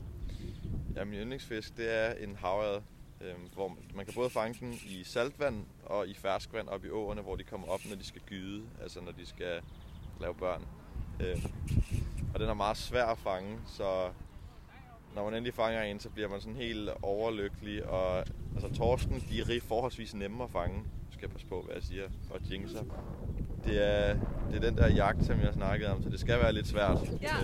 Ja, 0.96 1.04
min 1.04 1.20
yndlingsfisk, 1.20 1.78
det 1.78 1.94
er 1.94 2.14
en 2.14 2.36
havørred 2.36 2.82
øh, 3.22 3.36
hvor 3.54 3.78
man 3.96 4.06
kan 4.06 4.14
både 4.14 4.30
fange 4.30 4.66
den 4.66 4.74
i 4.74 5.04
saltvand 5.04 5.66
og 5.86 6.08
i 6.08 6.14
ferskvand 6.14 6.68
op 6.68 6.86
i 6.86 6.90
åerne, 6.90 7.22
hvor 7.22 7.36
de 7.36 7.44
kommer 7.44 7.68
op, 7.68 7.80
når 7.90 7.96
de 7.96 8.06
skal 8.06 8.22
gyde, 8.22 8.64
altså 8.82 9.02
når 9.02 9.12
de 9.12 9.26
skal 9.26 9.62
lave 10.22 10.36
børn. 10.36 10.66
Øh, 11.20 11.46
og 12.34 12.40
den 12.40 12.50
er 12.50 12.54
meget 12.54 12.78
svær 12.78 13.06
at 13.06 13.18
fange, 13.18 13.60
så 13.68 14.10
når 15.16 15.26
man 15.26 15.34
endelig 15.34 15.54
fanger 15.54 15.82
en, 15.82 16.00
så 16.00 16.10
bliver 16.10 16.30
man 16.30 16.42
sådan 16.42 16.56
helt 16.56 16.90
overlykkelig. 17.02 17.86
Og 17.86 18.26
altså 18.56 18.78
torsken, 18.78 19.24
de 19.30 19.56
er 19.56 19.62
forholdsvis 19.62 20.14
nemme 20.14 20.44
at 20.44 20.50
fange. 20.50 20.78
Nu 20.78 21.12
skal 21.12 21.22
jeg 21.22 21.30
passe 21.30 21.48
på, 21.48 21.62
hvad 21.62 21.76
jeg 21.76 21.84
siger, 21.84 22.04
og 22.30 22.40
jinxer. 22.52 22.84
Det 23.66 23.84
er, 23.84 24.14
det 24.50 24.56
er 24.56 24.70
den 24.70 24.78
der 24.78 24.88
jagt, 24.88 25.26
som 25.26 25.40
jeg 25.40 25.54
snakkede 25.54 25.92
om, 25.92 26.04
så 26.04 26.10
det 26.10 26.20
skal 26.20 26.40
være 26.40 26.54
lidt 26.54 26.68
svært. 26.68 26.98
Ja. 27.22 27.36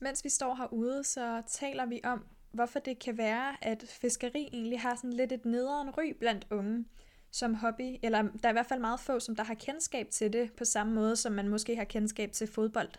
Mens 0.00 0.24
vi 0.24 0.28
står 0.28 0.54
herude, 0.54 1.04
så 1.04 1.42
taler 1.48 1.86
vi 1.86 2.00
om, 2.04 2.24
hvorfor 2.52 2.78
det 2.78 2.98
kan 2.98 3.18
være, 3.18 3.64
at 3.64 3.84
fiskeri 3.88 4.48
egentlig 4.52 4.80
har 4.80 4.94
sådan 4.96 5.12
lidt 5.12 5.32
et 5.32 5.44
nederen 5.44 5.90
ry 5.90 6.16
blandt 6.18 6.46
unge 6.50 6.84
som 7.32 7.54
hobby, 7.54 7.96
eller 8.02 8.22
der 8.22 8.48
er 8.48 8.48
i 8.48 8.52
hvert 8.52 8.66
fald 8.66 8.80
meget 8.80 9.00
få, 9.00 9.20
som 9.20 9.36
der 9.36 9.44
har 9.44 9.54
kendskab 9.54 10.10
til 10.10 10.32
det, 10.32 10.52
på 10.52 10.64
samme 10.64 10.94
måde 10.94 11.16
som 11.16 11.32
man 11.32 11.48
måske 11.48 11.76
har 11.76 11.84
kendskab 11.84 12.32
til 12.32 12.46
fodbold. 12.46 12.90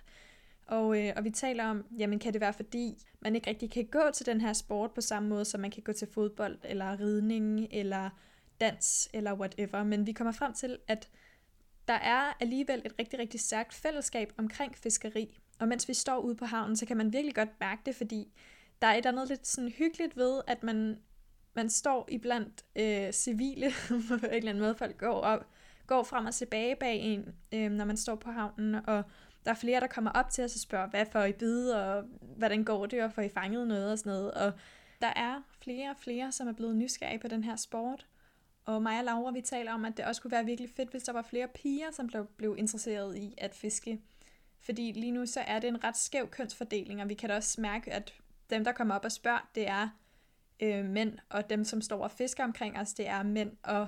Og, 0.68 1.02
øh, 1.02 1.14
og 1.16 1.24
vi 1.24 1.30
taler 1.30 1.66
om, 1.66 1.86
jamen 1.98 2.20
kan 2.20 2.34
det 2.34 2.42
være 2.42 2.54
fordi, 2.54 3.06
man 3.20 3.36
ikke 3.36 3.50
rigtig 3.50 3.72
kan 3.72 3.86
gå 3.86 4.12
til 4.14 4.26
den 4.26 4.42
her 4.42 4.54
sport 4.54 4.92
på 4.92 5.02
samme 5.02 5.30
måde, 5.30 5.46
som 5.46 5.62
man 5.62 5.72
kan 5.72 5.84
gå 5.84 5.94
til 5.94 6.08
fodbold, 6.14 6.58
eller 6.64 7.00
ridning, 7.00 7.68
eller 7.72 8.10
dans, 8.62 9.10
eller 9.14 9.34
whatever. 9.34 9.84
Men 9.84 10.08
vi 10.08 10.12
kommer 10.12 10.32
frem 10.32 10.54
til, 10.54 10.78
at 10.88 11.10
der 11.88 11.94
er 11.94 12.38
alligevel 12.40 12.82
et 12.86 12.94
rigtig, 13.00 13.20
rigtig 13.20 13.40
stærkt 13.40 13.74
fællesskab 13.74 14.34
omkring 14.38 14.78
fiskeri. 14.78 15.38
Og 15.60 15.68
mens 15.68 15.88
vi 15.88 15.94
står 15.94 16.18
ude 16.18 16.36
på 16.36 16.46
havnen, 16.46 16.76
så 16.76 16.86
kan 16.86 16.98
man 16.98 17.14
virkelig 17.14 17.36
godt 17.36 17.60
mærke 17.60 17.82
det, 17.86 17.96
fordi 17.96 18.34
der 18.82 18.88
er 18.88 18.96
et 18.96 19.06
andet 19.06 19.28
lidt 19.28 19.48
sådan 19.48 19.70
hyggeligt 19.70 20.18
ved, 20.18 20.42
at 20.48 20.64
man, 20.64 20.98
man 21.54 21.70
står 21.70 22.08
iblandt 22.12 22.66
øh, 22.76 23.12
civile, 23.12 23.72
på 24.10 24.14
en 24.14 24.24
eller 24.24 24.50
anden 24.50 24.64
måde 24.64 24.76
folk 24.76 24.98
går, 24.98 25.22
op, 25.22 25.48
går 25.88 26.04
frem 26.04 26.26
og 26.26 26.34
tilbage 26.34 26.76
bag 26.76 26.96
en, 26.96 27.36
øh, 27.54 27.72
når 27.72 27.86
man 27.86 27.98
står 27.98 28.16
på 28.16 28.32
havnen, 28.32 28.76
og 28.76 29.04
der 29.46 29.52
er 29.52 29.56
flere, 29.56 29.80
der 29.80 29.88
kommer 29.88 30.12
op 30.12 30.30
til 30.30 30.44
os 30.44 30.56
og 30.56 30.60
spørger, 30.60 30.88
hvad 30.88 31.06
får 31.12 31.24
I 31.24 31.32
bide, 31.32 31.86
og 31.86 32.04
hvordan 32.38 32.64
går 32.64 32.86
det, 32.86 33.04
og 33.04 33.12
får 33.12 33.22
I 33.22 33.30
fanget 33.30 33.68
noget 33.68 33.92
og 33.92 34.00
sådan 34.00 34.12
noget. 34.12 34.32
Og 34.32 34.52
der 35.02 35.14
er 35.16 35.42
flere 35.62 35.90
og 35.90 35.98
flere, 35.98 36.32
som 36.32 36.48
er 36.48 36.54
blevet 36.54 36.76
nysgerrige 36.76 37.20
på 37.20 37.28
den 37.28 37.44
her 37.44 37.56
sport. 37.56 38.06
Og 38.66 38.82
mig 38.82 39.00
og 39.00 39.06
Laura, 39.06 39.32
vi 39.32 39.42
taler 39.42 39.74
om, 39.74 39.86
at 39.86 39.98
det 39.98 40.06
også 40.06 40.22
kunne 40.22 40.32
være 40.32 40.46
virkelig 40.46 40.70
fedt, 40.70 40.90
hvis 40.90 41.04
der 41.04 41.14
var 41.14 41.22
flere 41.22 41.48
piger, 41.48 41.92
som 41.92 42.08
blev, 42.08 42.26
blev 42.38 42.56
interesseret 42.58 43.18
i 43.18 43.36
at 43.38 43.56
fiske. 43.56 44.02
Fordi 44.60 44.92
lige 44.92 45.12
nu 45.12 45.26
så 45.26 45.40
er 45.40 45.60
det 45.60 45.68
en 45.68 45.84
ret 45.84 45.98
skæv 45.98 46.30
kønsfordeling, 46.30 47.02
og 47.02 47.10
vi 47.10 47.14
kan 47.14 47.30
da 47.30 47.36
også 47.36 47.62
mærke, 47.62 47.94
at 47.94 48.14
dem, 48.50 48.64
der 48.64 48.72
kommer 48.72 48.96
op 48.96 49.06
og 49.06 49.12
spørger, 49.12 49.50
det 49.56 49.68
er 49.68 49.90
øh, 50.60 50.86
mænd, 50.86 51.18
og 51.30 51.50
dem, 51.50 51.66
som 51.66 51.82
står 51.82 52.04
og 52.04 52.12
fisker 52.12 52.44
omkring 52.44 52.80
os, 52.80 52.94
det 52.94 53.08
er 53.08 53.24
mænd. 53.24 53.52
Og 53.64 53.88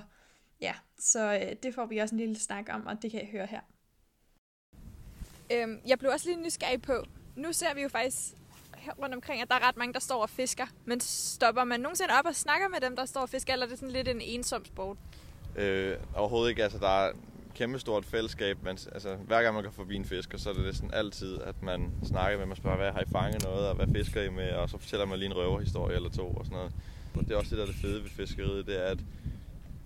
ja, 0.60 0.74
så 0.98 1.34
øh, 1.34 1.56
det 1.62 1.74
får 1.74 1.86
vi 1.86 1.98
også 1.98 2.14
en 2.14 2.20
lille 2.20 2.38
snak 2.38 2.66
om, 2.72 2.86
og 2.86 3.02
det 3.02 3.10
kan 3.10 3.22
I 3.22 3.30
høre 3.30 3.46
her. 3.46 3.60
Øhm, 5.52 5.80
jeg 5.86 5.98
blev 5.98 6.10
også 6.10 6.28
lige 6.28 6.42
nysgerrig 6.42 6.82
på, 6.82 7.04
nu 7.36 7.52
ser 7.52 7.74
vi 7.74 7.82
jo 7.82 7.88
faktisk 7.88 8.36
her 8.76 8.92
rundt 8.92 9.14
omkring, 9.14 9.42
at 9.42 9.48
der 9.48 9.54
er 9.54 9.68
ret 9.68 9.76
mange, 9.76 9.92
der 9.92 10.00
står 10.00 10.22
og 10.22 10.30
fisker. 10.30 10.66
Men 10.84 11.00
stopper 11.00 11.64
man 11.64 11.80
nogensinde 11.80 12.14
op 12.18 12.26
og 12.26 12.34
snakker 12.34 12.68
med 12.68 12.80
dem, 12.80 12.96
der 12.96 13.04
står 13.04 13.20
og 13.20 13.28
fisker, 13.28 13.52
eller 13.52 13.66
er 13.66 13.70
det 13.70 13.78
sådan 13.78 13.92
lidt 13.92 14.08
en 14.08 14.20
ensom 14.20 14.64
sport? 14.64 14.96
Øh, 15.56 15.96
overhovedet 16.14 16.50
ikke. 16.50 16.62
Altså, 16.62 16.78
der 16.78 17.06
er 17.06 17.12
kæmpe 17.56 17.78
stort 17.78 18.04
fællesskab. 18.04 18.58
Men, 18.62 18.78
altså, 18.92 19.14
hver 19.14 19.42
gang 19.42 19.54
man 19.54 19.64
går 19.64 19.70
forbi 19.70 19.96
en 19.96 20.04
fisker, 20.04 20.38
så 20.38 20.50
er 20.50 20.54
det 20.54 20.64
næsten 20.64 20.90
altid, 20.94 21.40
at 21.40 21.62
man 21.62 21.92
snakker 22.02 22.38
med, 22.38 22.46
man 22.46 22.56
spørger, 22.56 22.76
hvad 22.76 22.92
har 22.92 23.00
I 23.00 23.10
fanget 23.12 23.44
noget, 23.44 23.68
og 23.68 23.74
hvad 23.74 23.86
fisker 23.94 24.22
I 24.22 24.30
med? 24.30 24.50
Og 24.50 24.70
så 24.70 24.78
fortæller 24.78 25.06
man 25.06 25.18
lige 25.18 25.26
en 25.26 25.36
røverhistorie 25.36 25.96
eller 25.96 26.10
to 26.10 26.26
og 26.30 26.44
sådan 26.44 26.56
noget. 26.56 26.72
Og 27.14 27.24
det 27.24 27.30
er 27.30 27.36
også 27.36 27.50
det, 27.50 27.58
der 27.58 27.64
er 27.64 27.68
det 27.68 27.80
fede 27.80 28.02
ved 28.02 28.10
fiskeriet, 28.10 28.66
det 28.66 28.82
er, 28.82 28.90
at, 28.90 28.98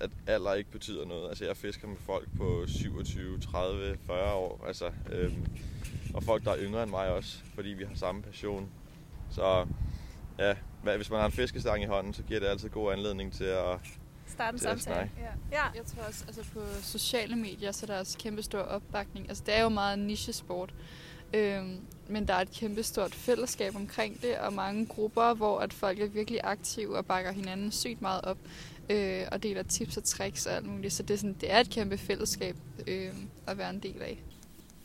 at 0.00 0.10
alder 0.26 0.54
ikke 0.54 0.70
betyder 0.70 1.06
noget. 1.06 1.28
Altså, 1.28 1.44
jeg 1.44 1.56
fisker 1.56 1.88
med 1.88 1.96
folk 1.96 2.28
på 2.36 2.64
27, 2.66 3.40
30, 3.40 3.96
40 4.06 4.34
år. 4.34 4.64
Altså, 4.66 4.90
øhm, 5.12 5.46
og 6.14 6.22
folk, 6.22 6.44
der 6.44 6.50
er 6.50 6.58
yngre 6.58 6.82
end 6.82 6.90
mig 6.90 7.08
også, 7.08 7.38
fordi 7.54 7.68
vi 7.68 7.84
har 7.84 7.94
samme 7.94 8.22
passion. 8.22 8.70
Så 9.30 9.66
ja, 10.38 10.54
hvis 10.96 11.10
man 11.10 11.18
har 11.18 11.26
en 11.26 11.32
fiskestang 11.32 11.82
i 11.82 11.86
hånden, 11.86 12.14
så 12.14 12.22
giver 12.22 12.40
det 12.40 12.46
altid 12.46 12.68
god 12.68 12.92
anledning 12.92 13.32
til 13.32 13.44
at 13.44 13.78
starte 14.30 14.54
en 14.54 14.58
samtale. 14.58 15.10
Ja. 15.18 15.56
ja. 15.58 15.64
Jeg 15.74 15.86
tror 15.86 16.02
også, 16.02 16.24
altså 16.26 16.42
på 16.52 16.60
sociale 16.82 17.36
medier, 17.36 17.72
så 17.72 17.86
er 17.86 17.86
der 17.86 17.98
også 17.98 18.18
kæmpe 18.18 18.42
stor 18.42 18.58
opbakning. 18.58 19.28
Altså 19.28 19.42
det 19.46 19.54
er 19.54 19.62
jo 19.62 19.68
meget 19.68 19.98
nichesport. 19.98 20.74
Øhm, 21.34 21.80
men 22.08 22.28
der 22.28 22.34
er 22.34 22.40
et 22.40 22.50
kæmpe 22.50 22.82
stort 22.82 23.14
fællesskab 23.14 23.76
omkring 23.76 24.22
det, 24.22 24.38
og 24.38 24.52
mange 24.52 24.86
grupper, 24.86 25.34
hvor 25.34 25.58
at 25.58 25.72
folk 25.72 26.00
er 26.00 26.06
virkelig 26.06 26.40
aktive 26.44 26.96
og 26.96 27.06
bakker 27.06 27.32
hinanden 27.32 27.72
sygt 27.72 28.02
meget 28.02 28.24
op, 28.24 28.38
øh, 28.90 29.22
og 29.32 29.42
deler 29.42 29.62
tips 29.62 29.96
og 29.96 30.04
tricks 30.04 30.46
og 30.46 30.54
alt 30.56 30.66
muligt. 30.66 30.92
Så 30.92 31.02
det 31.02 31.14
er, 31.14 31.18
sådan, 31.18 31.36
det 31.40 31.52
er 31.52 31.60
et 31.60 31.70
kæmpe 31.70 31.98
fællesskab 31.98 32.56
øh, 32.86 33.12
at 33.46 33.58
være 33.58 33.70
en 33.70 33.80
del 33.80 34.02
af. 34.02 34.22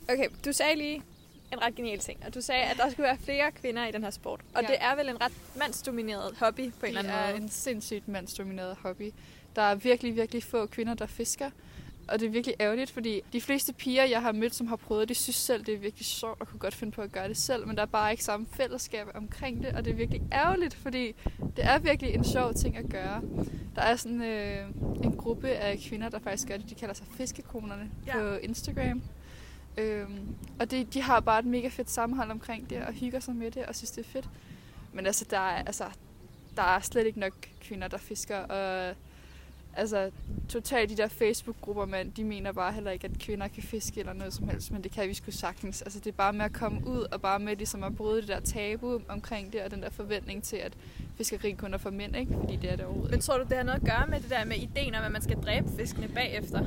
Okay, 0.08 0.28
du 0.44 0.52
sagde 0.52 0.76
lige 0.76 1.02
en 1.52 1.62
ret 1.62 1.74
genial 1.74 1.98
ting, 1.98 2.18
og 2.26 2.34
du 2.34 2.40
sagde, 2.40 2.62
at 2.62 2.76
der 2.76 2.90
skulle 2.90 3.04
være 3.04 3.18
flere 3.18 3.52
kvinder 3.52 3.86
i 3.86 3.92
den 3.92 4.02
her 4.02 4.10
sport. 4.10 4.40
Og 4.54 4.62
ja. 4.62 4.68
det 4.68 4.76
er 4.80 4.96
vel 4.96 5.08
en 5.08 5.20
ret 5.20 5.32
mandsdomineret 5.56 6.36
hobby 6.38 6.72
på 6.80 6.86
en 6.86 6.92
det 6.92 6.98
eller 6.98 7.00
anden 7.00 7.12
måde? 7.12 7.26
Det 7.26 7.38
er 7.38 7.42
en 7.42 7.48
sindssygt 7.48 8.08
mandsdomineret 8.08 8.76
hobby. 8.82 9.12
Der 9.56 9.62
er 9.62 9.74
virkelig, 9.74 10.16
virkelig 10.16 10.42
få 10.42 10.66
kvinder, 10.66 10.94
der 10.94 11.06
fisker. 11.06 11.50
Og 12.08 12.20
det 12.20 12.26
er 12.26 12.30
virkelig 12.30 12.56
ærgerligt, 12.60 12.90
fordi 12.90 13.20
de 13.32 13.40
fleste 13.40 13.72
piger, 13.72 14.04
jeg 14.04 14.22
har 14.22 14.32
mødt, 14.32 14.54
som 14.54 14.66
har 14.66 14.76
prøvet 14.76 15.08
det, 15.08 15.16
synes 15.16 15.36
selv, 15.36 15.64
det 15.64 15.74
er 15.74 15.78
virkelig 15.78 16.06
sjovt 16.06 16.40
og 16.40 16.48
kunne 16.48 16.58
godt 16.58 16.74
finde 16.74 16.92
på 16.92 17.02
at 17.02 17.12
gøre 17.12 17.28
det 17.28 17.36
selv, 17.36 17.66
men 17.66 17.76
der 17.76 17.82
er 17.82 17.86
bare 17.86 18.10
ikke 18.10 18.24
samme 18.24 18.46
fællesskab 18.52 19.06
omkring 19.14 19.62
det, 19.62 19.74
og 19.74 19.84
det 19.84 19.90
er 19.90 19.94
virkelig 19.94 20.22
ærgerligt, 20.32 20.74
fordi 20.74 21.14
det 21.56 21.64
er 21.64 21.78
virkelig 21.78 22.14
en 22.14 22.24
sjov 22.24 22.54
ting 22.54 22.76
at 22.76 22.88
gøre. 22.90 23.22
Der 23.74 23.82
er 23.82 23.96
sådan 23.96 24.22
øh, 24.22 24.68
en 25.04 25.16
gruppe 25.16 25.48
af 25.48 25.78
kvinder, 25.88 26.08
der 26.08 26.18
faktisk 26.18 26.48
gør 26.48 26.56
det, 26.56 26.70
de 26.70 26.74
kalder 26.74 26.94
sig 26.94 27.06
fiskekonerne 27.16 27.90
ja. 28.06 28.12
på 28.12 28.34
Instagram. 28.34 29.02
Øhm, 29.76 30.34
og 30.60 30.70
det, 30.70 30.94
de 30.94 31.02
har 31.02 31.20
bare 31.20 31.38
et 31.38 31.44
mega 31.44 31.68
fedt 31.68 31.90
sammenhold 31.90 32.30
omkring 32.30 32.70
det, 32.70 32.82
og 32.82 32.92
hygger 32.92 33.20
sig 33.20 33.36
med 33.36 33.50
det, 33.50 33.66
og 33.66 33.74
synes, 33.74 33.90
det 33.90 34.06
er 34.06 34.10
fedt. 34.10 34.28
Men 34.92 35.06
altså, 35.06 35.26
der 35.30 35.38
er, 35.38 35.64
altså, 35.64 35.84
der 36.56 36.62
er 36.62 36.80
slet 36.80 37.06
ikke 37.06 37.20
nok 37.20 37.32
kvinder, 37.60 37.88
der 37.88 37.98
fisker, 37.98 38.38
og 38.38 38.94
altså, 39.76 40.10
totalt 40.48 40.90
de 40.90 40.96
der 40.96 41.08
Facebook-grupper, 41.08 41.84
man, 41.84 42.10
de 42.10 42.24
mener 42.24 42.52
bare 42.52 42.72
heller 42.72 42.90
ikke, 42.90 43.04
at 43.04 43.18
kvinder 43.18 43.48
kan 43.48 43.62
fiske 43.62 44.00
eller 44.00 44.12
noget 44.12 44.34
som 44.34 44.48
helst, 44.48 44.72
men 44.72 44.82
det 44.82 44.92
kan 44.92 45.08
vi 45.08 45.14
sgu 45.14 45.30
sagtens. 45.30 45.82
Altså, 45.82 45.98
det 45.98 46.06
er 46.06 46.16
bare 46.16 46.32
med 46.32 46.44
at 46.44 46.52
komme 46.52 46.86
ud, 46.86 47.06
og 47.12 47.20
bare 47.20 47.38
med 47.38 47.56
ligesom 47.56 47.84
at 47.84 47.96
bryde 47.96 48.20
det 48.20 48.28
der 48.28 48.40
tabu 48.40 49.00
omkring 49.08 49.52
det, 49.52 49.62
og 49.62 49.70
den 49.70 49.82
der 49.82 49.90
forventning 49.90 50.42
til, 50.42 50.56
at 50.56 50.72
fiskeri 51.16 51.52
kun 51.52 51.74
er 51.74 51.78
for 51.78 51.90
mænd, 51.90 52.16
ikke? 52.16 52.34
Fordi 52.40 52.56
det 52.56 52.72
er 52.72 52.76
det 52.76 52.84
overhovedet 52.84 53.10
Men 53.10 53.20
tror 53.20 53.38
du, 53.38 53.44
det 53.48 53.56
har 53.56 53.64
noget 53.64 53.80
at 53.80 53.86
gøre 53.86 54.06
med 54.08 54.20
det 54.20 54.30
der 54.30 54.44
med 54.44 54.56
ideen 54.56 54.94
om, 54.94 55.04
at 55.04 55.12
man 55.12 55.22
skal 55.22 55.36
dræbe 55.36 55.68
fiskene 55.78 56.08
bagefter? 56.08 56.64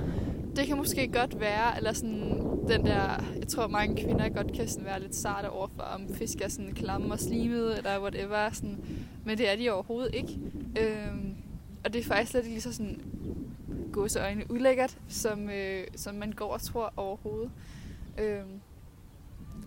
Det 0.56 0.68
kan 0.68 0.78
måske 0.78 1.08
godt 1.08 1.40
være, 1.40 1.78
eller 1.78 1.94
sådan 1.94 2.50
den 2.68 2.86
der, 2.86 3.24
jeg 3.40 3.48
tror 3.48 3.68
mange 3.68 4.04
kvinder 4.04 4.30
godt 4.30 4.54
kan 4.54 4.68
sådan 4.68 4.86
være 4.86 5.02
lidt 5.02 5.16
sarte 5.16 5.50
overfor, 5.50 5.82
om 5.82 6.16
fisk 6.16 6.42
er 6.42 6.48
sådan 6.48 6.74
klamme 6.74 7.14
og 7.14 7.20
slimede, 7.20 7.78
eller 7.78 8.02
whatever, 8.02 8.50
sådan. 8.54 8.78
men 9.26 9.38
det 9.38 9.52
er 9.52 9.56
de 9.56 9.70
overhovedet 9.70 10.16
ikke. 10.16 10.40
Øhm, 10.80 11.36
og 11.86 11.94
det 11.94 12.00
er 12.00 12.04
faktisk 12.04 12.34
lidt 12.34 12.46
lige 12.46 12.62
så 12.62 12.74
sådan 12.74 13.02
gåseøjne 13.94 14.52
ulækkert, 14.52 14.98
som, 15.10 15.50
øh, 15.50 15.88
som 15.96 16.16
man 16.16 16.32
går 16.32 16.54
og 16.54 16.62
tror 16.62 16.94
overhovedet. 16.98 17.52
Øhm, 18.20 18.62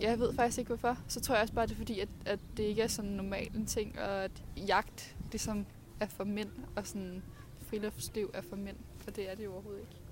jeg 0.01 0.19
ved 0.19 0.35
faktisk 0.35 0.59
ikke 0.59 0.69
hvorfor. 0.69 0.99
Så 1.09 1.21
tror 1.21 1.35
jeg 1.35 1.43
også 1.43 1.55
bare, 1.55 1.67
det 1.67 1.73
er 1.73 1.77
fordi, 1.77 2.01
at, 2.01 2.09
at 2.27 2.39
det 2.57 2.63
ikke 2.63 2.83
er 2.83 2.87
sådan 2.87 3.11
normalt 3.11 3.55
en 3.55 3.67
ting, 3.67 3.99
og 3.99 4.25
at 4.25 4.43
jagt 4.57 5.17
ligesom 5.31 5.67
er 6.01 6.07
for 6.07 6.25
mænd, 6.25 6.51
og 6.77 6.87
sådan 6.87 7.23
friluftsliv 7.69 8.31
er 8.35 8.43
for 8.43 8.57
mænd, 8.57 8.77
for 8.99 9.11
det 9.11 9.31
er 9.31 9.35
det 9.35 9.45
jo 9.45 9.53
overhovedet 9.53 9.81
ikke. 9.81 10.03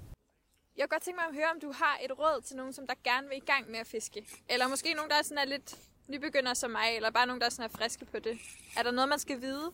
Jeg 0.76 0.88
kunne 0.88 0.94
godt 0.96 1.02
tænke 1.02 1.16
mig 1.16 1.28
at 1.28 1.34
høre, 1.34 1.50
om 1.54 1.60
du 1.60 1.72
har 1.72 1.98
et 2.04 2.18
råd 2.18 2.42
til 2.42 2.56
nogen, 2.56 2.72
som 2.72 2.86
der 2.86 2.94
gerne 3.04 3.28
vil 3.28 3.36
i 3.36 3.46
gang 3.46 3.70
med 3.70 3.78
at 3.78 3.86
fiske. 3.86 4.26
Eller 4.48 4.68
måske 4.68 4.94
nogen, 4.94 5.10
der 5.10 5.16
er, 5.16 5.22
sådan 5.22 5.38
er 5.38 5.44
lidt 5.44 5.78
nybegynder 6.08 6.54
som 6.54 6.70
mig, 6.70 6.96
eller 6.96 7.10
bare 7.10 7.26
nogen, 7.26 7.40
der 7.40 7.46
er, 7.46 7.50
sådan 7.50 7.70
er 7.72 7.78
friske 7.78 8.04
på 8.04 8.18
det. 8.18 8.38
Er 8.78 8.82
der 8.82 8.90
noget, 8.90 9.08
man 9.08 9.18
skal 9.18 9.40
vide? 9.40 9.72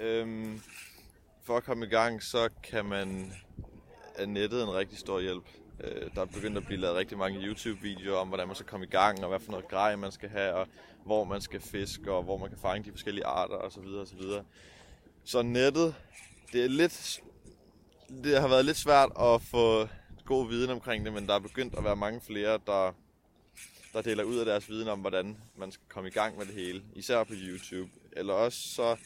Øhm, 0.00 0.62
for 1.44 1.56
at 1.56 1.64
komme 1.64 1.86
i 1.86 1.88
gang, 1.88 2.22
så 2.22 2.48
kan 2.62 2.84
man 2.84 3.32
er 4.14 4.26
nettet 4.26 4.62
en 4.62 4.74
rigtig 4.74 4.98
stor 4.98 5.20
hjælp. 5.20 5.44
Øh, 5.80 6.14
der 6.14 6.20
er 6.20 6.24
begyndt 6.24 6.56
at 6.56 6.66
blive 6.66 6.80
lavet 6.80 6.96
rigtig 6.96 7.18
mange 7.18 7.40
YouTube-videoer 7.40 8.18
om, 8.18 8.28
hvordan 8.28 8.46
man 8.46 8.54
skal 8.54 8.66
komme 8.66 8.86
i 8.86 8.88
gang, 8.88 9.22
og 9.22 9.28
hvad 9.28 9.40
for 9.40 9.50
noget 9.50 9.68
grej 9.68 9.96
man 9.96 10.12
skal 10.12 10.28
have, 10.28 10.52
og 10.52 10.66
hvor 11.04 11.24
man 11.24 11.40
skal 11.40 11.60
fiske, 11.60 12.12
og 12.12 12.22
hvor 12.22 12.36
man 12.36 12.48
kan 12.48 12.58
fange 12.58 12.84
de 12.84 12.90
forskellige 12.90 13.26
arter 13.26 13.54
osv. 13.54 13.86
osv. 13.86 14.22
Så 15.24 15.42
nettet, 15.42 15.94
det 16.52 16.64
er 16.64 16.68
lidt, 16.68 17.20
det 18.24 18.40
har 18.40 18.48
været 18.48 18.64
lidt 18.64 18.76
svært 18.76 19.10
at 19.20 19.42
få 19.42 19.88
god 20.24 20.48
viden 20.48 20.70
omkring 20.70 21.04
det, 21.04 21.12
men 21.12 21.26
der 21.26 21.34
er 21.34 21.38
begyndt 21.38 21.74
at 21.78 21.84
være 21.84 21.96
mange 21.96 22.20
flere, 22.20 22.60
der, 22.66 22.92
der 23.92 24.02
deler 24.02 24.24
ud 24.24 24.36
af 24.36 24.46
deres 24.46 24.68
viden 24.68 24.88
om, 24.88 25.00
hvordan 25.00 25.36
man 25.56 25.72
skal 25.72 25.84
komme 25.88 26.08
i 26.08 26.12
gang 26.12 26.38
med 26.38 26.46
det 26.46 26.54
hele, 26.54 26.82
især 26.94 27.24
på 27.24 27.32
YouTube. 27.36 27.90
Eller 28.12 28.34
også 28.34 28.58
så 28.68 28.96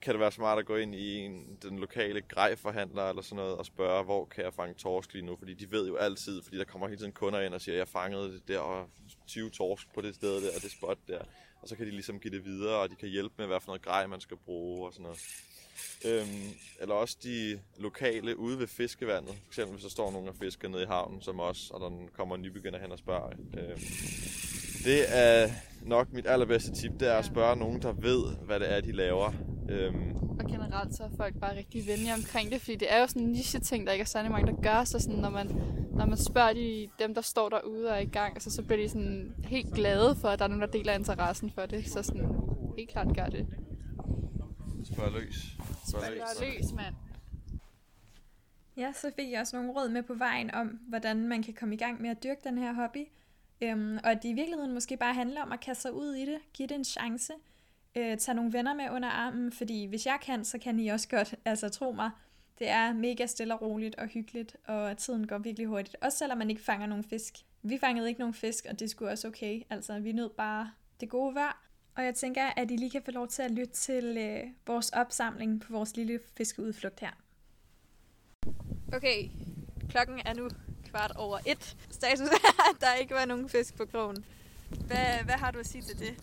kan 0.00 0.12
det 0.12 0.20
være 0.20 0.32
smart 0.32 0.58
at 0.58 0.66
gå 0.66 0.76
ind 0.76 0.94
i 0.94 1.18
en, 1.18 1.58
den 1.62 1.78
lokale 1.78 2.20
grejforhandler 2.20 3.08
eller 3.08 3.22
sådan 3.22 3.36
noget 3.36 3.56
og 3.56 3.66
spørge, 3.66 4.04
hvor 4.04 4.24
kan 4.24 4.44
jeg 4.44 4.54
fange 4.54 4.74
torsk 4.74 5.12
lige 5.12 5.26
nu? 5.26 5.36
Fordi 5.36 5.54
de 5.54 5.70
ved 5.70 5.88
jo 5.88 5.96
altid, 5.96 6.42
fordi 6.42 6.58
der 6.58 6.64
kommer 6.64 6.88
hele 6.88 7.00
tiden 7.00 7.12
kunder 7.12 7.40
ind 7.40 7.54
og 7.54 7.60
siger, 7.60 7.76
jeg 7.76 7.88
fangede 7.88 8.32
det 8.32 8.48
der 8.48 8.58
og 8.58 8.88
20 9.26 9.50
torsk 9.50 9.94
på 9.94 10.00
det 10.00 10.14
sted 10.14 10.42
der 10.42 10.48
og 10.56 10.62
det 10.62 10.70
spot 10.70 10.98
der. 11.08 11.20
Og 11.62 11.68
så 11.68 11.76
kan 11.76 11.86
de 11.86 11.90
ligesom 11.90 12.20
give 12.20 12.34
det 12.34 12.44
videre, 12.44 12.76
og 12.76 12.90
de 12.90 12.94
kan 12.94 13.08
hjælpe 13.08 13.34
med, 13.38 13.46
hvad 13.46 13.60
for 13.60 13.66
noget 13.66 13.82
grej 13.82 14.06
man 14.06 14.20
skal 14.20 14.36
bruge 14.36 14.86
og 14.86 14.92
sådan 14.92 15.02
noget. 15.02 15.18
Øhm, 16.04 16.54
eller 16.80 16.94
også 16.94 17.16
de 17.22 17.60
lokale 17.78 18.38
ude 18.38 18.58
ved 18.58 18.66
fiskevandet. 18.66 19.34
For 19.34 19.48
eksempel 19.48 19.72
hvis 19.72 19.82
der 19.82 19.90
står 19.90 20.12
nogen 20.12 20.28
og 20.28 20.34
fisker 20.34 20.68
nede 20.68 20.82
i 20.82 20.86
havnen 20.86 21.22
som 21.22 21.40
os, 21.40 21.70
og 21.70 21.80
der 21.80 21.90
kommer 22.16 22.34
en 22.34 22.42
nybegynder 22.42 22.78
hen 22.78 22.92
og 22.92 22.98
spørger. 22.98 23.28
Øhm, 23.28 23.80
det 24.84 25.04
er 25.08 25.50
nok 25.82 26.12
mit 26.12 26.26
allerbedste 26.26 26.74
tip, 26.74 26.92
det 27.00 27.08
er 27.08 27.14
at 27.14 27.24
spørge 27.24 27.56
nogen, 27.56 27.82
der 27.82 27.92
ved, 27.92 28.36
hvad 28.36 28.60
det 28.60 28.72
er, 28.72 28.80
de 28.80 28.92
laver. 28.92 29.55
Øhm. 29.68 30.16
Og 30.40 30.46
generelt 30.46 30.94
så 30.94 31.04
er 31.04 31.08
folk 31.16 31.40
bare 31.40 31.56
rigtig 31.56 31.86
venlige 31.86 32.14
omkring 32.14 32.50
det, 32.50 32.60
fordi 32.60 32.76
det 32.76 32.92
er 32.92 33.00
jo 33.00 33.06
sådan 33.06 33.22
en 33.22 33.28
niche-ting, 33.28 33.86
der 33.86 33.92
ikke 33.92 34.02
er 34.02 34.06
særlig 34.06 34.30
mange, 34.30 34.52
der 34.52 34.62
gør. 34.62 34.84
Så 34.84 34.98
sådan, 34.98 35.18
når 35.18 35.30
man, 35.30 35.46
når 35.94 36.06
man 36.06 36.18
spørger 36.18 36.52
de, 36.52 36.88
dem, 36.98 37.14
der 37.14 37.20
står 37.20 37.48
derude 37.48 37.88
og 37.88 37.96
er 37.96 38.00
i 38.00 38.06
gang, 38.06 38.34
altså, 38.34 38.50
så 38.50 38.62
bliver 38.62 38.82
de 38.82 38.88
sådan 38.88 39.34
helt 39.44 39.74
glade 39.74 40.16
for, 40.16 40.28
at 40.28 40.38
der 40.38 40.44
er 40.44 40.48
nogen, 40.48 40.62
der 40.62 40.66
deler 40.66 40.92
interessen 40.92 41.50
for 41.50 41.66
det. 41.66 41.88
Så 41.88 42.02
sådan, 42.02 42.30
helt 42.76 42.90
klart 42.90 43.16
gør 43.16 43.26
det. 43.26 43.46
Spørg 44.84 45.12
løs. 45.12 45.34
Spørg 45.88 46.02
løs, 46.40 46.72
mand. 46.72 46.94
Ja, 48.76 48.92
så 48.92 49.10
fik 49.16 49.30
jeg 49.30 49.40
også 49.40 49.56
nogle 49.56 49.72
råd 49.72 49.88
med 49.88 50.02
på 50.02 50.14
vejen 50.14 50.54
om, 50.54 50.66
hvordan 50.88 51.28
man 51.28 51.42
kan 51.42 51.54
komme 51.54 51.74
i 51.74 51.78
gang 51.78 52.02
med 52.02 52.10
at 52.10 52.22
dyrke 52.22 52.40
den 52.44 52.58
her 52.58 52.72
hobby. 52.72 53.06
Øhm, 53.60 53.98
og 54.04 54.10
at 54.10 54.22
det 54.22 54.28
i 54.28 54.32
virkeligheden 54.32 54.74
måske 54.74 54.96
bare 54.96 55.14
handler 55.14 55.42
om 55.42 55.52
at 55.52 55.60
kaste 55.60 55.82
sig 55.82 55.92
ud 55.92 56.14
i 56.14 56.26
det, 56.26 56.38
give 56.54 56.68
det 56.68 56.74
en 56.74 56.84
chance, 56.84 57.32
øh, 57.96 58.18
tage 58.18 58.34
nogle 58.34 58.52
venner 58.52 58.74
med 58.74 58.90
under 58.90 59.08
armen, 59.08 59.52
fordi 59.52 59.84
hvis 59.84 60.06
jeg 60.06 60.18
kan, 60.22 60.44
så 60.44 60.58
kan 60.58 60.80
I 60.80 60.88
også 60.88 61.08
godt, 61.08 61.34
altså 61.44 61.68
tro 61.68 61.92
mig, 61.92 62.10
det 62.58 62.68
er 62.68 62.92
mega 62.92 63.26
stille 63.26 63.54
og 63.54 63.62
roligt 63.62 63.94
og 63.94 64.06
hyggeligt, 64.06 64.56
og 64.66 64.96
tiden 64.96 65.26
går 65.26 65.38
virkelig 65.38 65.66
hurtigt, 65.66 65.96
også 66.00 66.18
selvom 66.18 66.38
man 66.38 66.50
ikke 66.50 66.62
fanger 66.62 66.86
nogen 66.86 67.04
fisk. 67.04 67.34
Vi 67.62 67.78
fangede 67.78 68.08
ikke 68.08 68.20
nogen 68.20 68.34
fisk, 68.34 68.66
og 68.70 68.80
det 68.80 68.90
skulle 68.90 69.10
også 69.10 69.28
okay, 69.28 69.62
altså 69.70 69.98
vi 69.98 70.12
nød 70.12 70.30
bare 70.30 70.70
det 71.00 71.08
gode 71.08 71.34
vejr, 71.34 71.62
og 71.94 72.04
jeg 72.04 72.14
tænker, 72.14 72.46
at 72.56 72.70
I 72.70 72.76
lige 72.76 72.90
kan 72.90 73.02
få 73.04 73.10
lov 73.10 73.28
til 73.28 73.42
at 73.42 73.50
lytte 73.50 73.72
til 73.72 74.16
øh, 74.18 74.44
vores 74.66 74.90
opsamling 74.90 75.60
på 75.60 75.72
vores 75.72 75.96
lille 75.96 76.20
fiskeudflugt 76.36 77.00
her. 77.00 77.10
Okay, 78.92 79.28
klokken 79.88 80.20
er 80.24 80.34
nu 80.34 80.48
kvart 80.90 81.12
over 81.16 81.38
et. 81.46 81.76
Status 81.90 82.28
er, 82.28 82.70
at 82.74 82.80
der 82.80 82.94
ikke 82.94 83.14
var 83.14 83.24
nogen 83.24 83.48
fisk 83.48 83.76
på 83.76 83.84
krogen. 83.84 84.24
Hvad, 84.86 85.24
hvad 85.24 85.34
har 85.34 85.50
du 85.50 85.58
at 85.58 85.66
sige 85.66 85.82
til 85.82 85.98
det? 85.98 86.14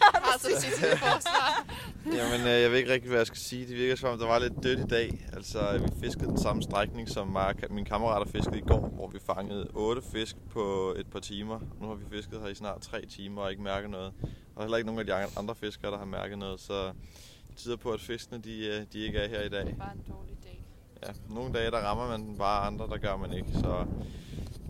har 0.24 0.38
så 0.38 0.48
sit 0.60 0.72
til 0.72 0.98
forsvar. 0.98 1.64
Jamen, 2.18 2.40
øh, 2.46 2.62
jeg 2.62 2.70
ved 2.70 2.78
ikke 2.78 2.92
rigtig, 2.92 3.08
hvad 3.08 3.18
jeg 3.18 3.26
skal 3.26 3.38
sige. 3.38 3.66
Det 3.66 3.76
virker 3.76 3.96
som 3.96 4.10
om, 4.10 4.18
der 4.18 4.26
var 4.26 4.38
lidt 4.38 4.62
dødt 4.62 4.80
i 4.80 4.86
dag. 4.86 5.26
Altså, 5.32 5.80
vi 5.84 6.06
fiskede 6.06 6.26
den 6.26 6.38
samme 6.38 6.62
strækning, 6.62 7.08
som 7.08 7.28
mig, 7.28 7.54
mine 7.70 7.86
kammerater 7.86 8.32
fiskede 8.32 8.58
i 8.58 8.66
går, 8.66 8.88
hvor 8.88 9.08
vi 9.08 9.18
fangede 9.26 9.68
otte 9.74 10.02
fisk 10.12 10.36
på 10.50 10.94
et 10.98 11.06
par 11.06 11.20
timer. 11.20 11.60
Nu 11.80 11.88
har 11.88 11.94
vi 11.94 12.04
fisket 12.10 12.40
her 12.40 12.48
i 12.48 12.54
snart 12.54 12.80
tre 12.80 13.06
timer 13.06 13.42
og 13.42 13.50
ikke 13.50 13.62
mærket 13.62 13.90
noget. 13.90 14.12
Og 14.54 14.62
heller 14.62 14.76
ikke 14.76 14.86
nogen 14.86 15.00
af 15.00 15.06
de 15.06 15.38
andre 15.38 15.54
fiskere, 15.54 15.90
der 15.90 15.98
har 15.98 16.04
mærket 16.04 16.38
noget. 16.38 16.60
Så 16.60 16.86
det 17.48 17.56
tyder 17.56 17.76
på, 17.76 17.90
at 17.90 18.00
fiskene 18.00 18.42
de, 18.42 18.66
øh, 18.66 18.86
de 18.92 18.98
ikke 18.98 19.18
er 19.18 19.28
her 19.28 19.42
i 19.42 19.48
dag. 19.48 19.66
Det 19.66 19.78
var 19.78 19.90
en 19.90 20.12
dårlig 20.12 20.36
dag. 20.44 20.64
Ja, 21.06 21.34
nogle 21.34 21.52
dage, 21.52 21.70
der 21.70 21.78
rammer 21.78 22.08
man 22.08 22.22
den 22.22 22.38
bare, 22.38 22.66
andre, 22.66 22.86
der 22.86 22.96
gør 22.96 23.16
man 23.16 23.32
ikke. 23.32 23.48
Så, 23.52 23.86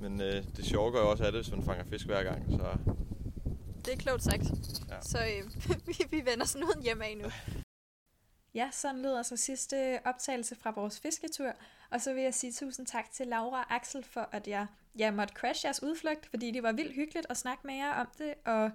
men 0.00 0.20
øh, 0.20 0.42
det 0.56 0.64
sjove 0.64 0.92
gør 0.92 1.00
jo 1.00 1.10
også 1.10 1.24
af 1.24 1.32
det, 1.32 1.40
hvis 1.40 1.50
man 1.50 1.62
fanger 1.62 1.84
fisk 1.84 2.06
hver 2.06 2.22
gang. 2.22 2.44
Så 2.50 2.94
Det 3.84 3.92
er 3.92 3.96
klogt 3.96 4.22
sagt. 4.22 4.42
Ja. 4.88 5.00
Så 5.00 5.18
øh, 5.18 5.50
vi, 5.86 5.94
vi 6.10 6.24
vender 6.24 6.46
sådan 6.46 6.66
noget 6.66 6.82
hjem 6.82 7.02
af 7.02 7.16
nu. 7.16 7.30
Ja, 8.54 8.68
sådan 8.72 9.02
lyder 9.02 9.22
så 9.22 9.36
sidste 9.36 9.98
optagelse 10.04 10.56
fra 10.56 10.70
vores 10.70 11.00
fisketur. 11.00 11.52
Og 11.90 12.00
så 12.00 12.12
vil 12.14 12.22
jeg 12.22 12.34
sige 12.34 12.52
tusind 12.52 12.86
tak 12.86 13.10
til 13.10 13.26
Laura 13.26 13.60
og 13.60 13.74
Axel 13.74 14.04
for, 14.04 14.28
at 14.32 14.48
jeg, 14.48 14.66
jeg 14.96 15.14
måtte 15.14 15.34
crash 15.34 15.64
jeres 15.64 15.82
udflugt, 15.82 16.26
fordi 16.26 16.50
det 16.50 16.62
var 16.62 16.72
vildt 16.72 16.94
hyggeligt 16.94 17.26
at 17.30 17.36
snakke 17.36 17.66
med 17.66 17.74
jer 17.74 17.92
om 17.94 18.06
det, 18.18 18.34
og 18.44 18.70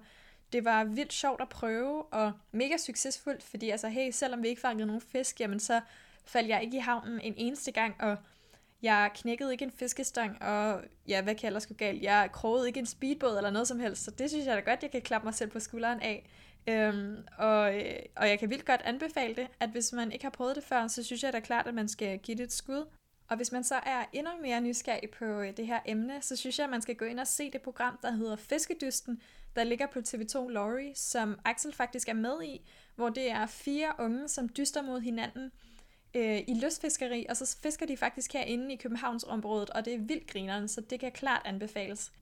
det 0.52 0.64
var 0.64 0.84
vildt 0.84 1.12
sjovt 1.12 1.40
at 1.40 1.48
prøve, 1.48 2.04
og 2.04 2.32
mega 2.52 2.76
succesfuldt, 2.76 3.42
fordi 3.42 3.70
altså, 3.70 3.88
hey, 3.88 4.10
selvom 4.10 4.42
vi 4.42 4.48
ikke 4.48 4.60
fangede 4.60 4.86
nogen 4.86 5.02
fisk, 5.02 5.40
jamen 5.40 5.60
så 5.60 5.80
faldt 6.24 6.48
jeg 6.48 6.62
ikke 6.62 6.76
i 6.76 6.80
havnen 6.80 7.20
en 7.20 7.34
eneste 7.36 7.72
gang, 7.72 8.00
og 8.00 8.16
jeg 8.86 9.10
knækkede 9.14 9.52
ikke 9.52 9.64
en 9.64 9.70
fiskestang, 9.70 10.42
og 10.42 10.80
ja, 11.08 11.22
hvad 11.22 11.34
kan 11.34 11.42
jeg 11.42 11.48
ellers 11.48 11.66
gå 11.66 11.74
galt? 11.74 12.02
Jeg 12.02 12.30
krogede 12.32 12.66
ikke 12.66 12.80
en 12.80 12.86
speedbåd 12.86 13.36
eller 13.36 13.50
noget 13.50 13.68
som 13.68 13.80
helst, 13.80 14.04
så 14.04 14.10
det 14.10 14.30
synes 14.30 14.46
jeg 14.46 14.56
da 14.56 14.70
godt, 14.70 14.82
jeg 14.82 14.90
kan 14.90 15.02
klappe 15.02 15.26
mig 15.26 15.34
selv 15.34 15.50
på 15.50 15.60
skulderen 15.60 16.00
af. 16.00 16.26
Øhm, 16.68 17.16
og, 17.38 17.76
øh, 17.76 17.98
og 18.16 18.28
jeg 18.28 18.38
kan 18.38 18.50
vildt 18.50 18.64
godt 18.64 18.82
anbefale 18.84 19.34
det, 19.34 19.48
at 19.60 19.70
hvis 19.70 19.92
man 19.92 20.12
ikke 20.12 20.24
har 20.24 20.30
prøvet 20.30 20.56
det 20.56 20.64
før, 20.64 20.86
så 20.86 21.02
synes 21.02 21.22
jeg 21.22 21.32
da 21.32 21.40
klart, 21.40 21.66
at 21.66 21.74
man 21.74 21.88
skal 21.88 22.18
give 22.18 22.36
det 22.36 22.44
et 22.44 22.52
skud. 22.52 22.86
Og 23.28 23.36
hvis 23.36 23.52
man 23.52 23.64
så 23.64 23.74
er 23.74 24.04
endnu 24.12 24.32
mere 24.42 24.60
nysgerrig 24.60 25.10
på 25.10 25.24
øh, 25.24 25.56
det 25.56 25.66
her 25.66 25.80
emne, 25.86 26.22
så 26.22 26.36
synes 26.36 26.58
jeg, 26.58 26.64
at 26.64 26.70
man 26.70 26.82
skal 26.82 26.94
gå 26.94 27.04
ind 27.04 27.20
og 27.20 27.26
se 27.26 27.50
det 27.50 27.62
program, 27.62 27.98
der 28.02 28.10
hedder 28.10 28.36
Fiskedysten, 28.36 29.22
der 29.56 29.64
ligger 29.64 29.86
på 29.86 29.98
TV2 29.98 30.48
Lorry, 30.48 30.92
som 30.94 31.38
Axel 31.44 31.72
faktisk 31.72 32.08
er 32.08 32.14
med 32.14 32.42
i, 32.44 32.70
hvor 32.96 33.08
det 33.08 33.30
er 33.30 33.46
fire 33.46 33.92
unge, 33.98 34.28
som 34.28 34.48
dyster 34.48 34.82
mod 34.82 35.00
hinanden 35.00 35.52
øh, 36.16 36.38
i 36.38 36.60
lystfiskeri, 36.64 37.26
og 37.28 37.36
så 37.36 37.56
fisker 37.62 37.86
de 37.86 37.96
faktisk 37.96 38.32
herinde 38.32 38.72
i 38.72 38.76
Københavnsområdet, 38.76 39.70
og 39.70 39.84
det 39.84 39.94
er 39.94 39.98
vildt 39.98 40.26
grineren, 40.26 40.68
så 40.68 40.80
det 40.80 41.00
kan 41.00 41.12
klart 41.12 41.42
anbefales. 41.44 42.12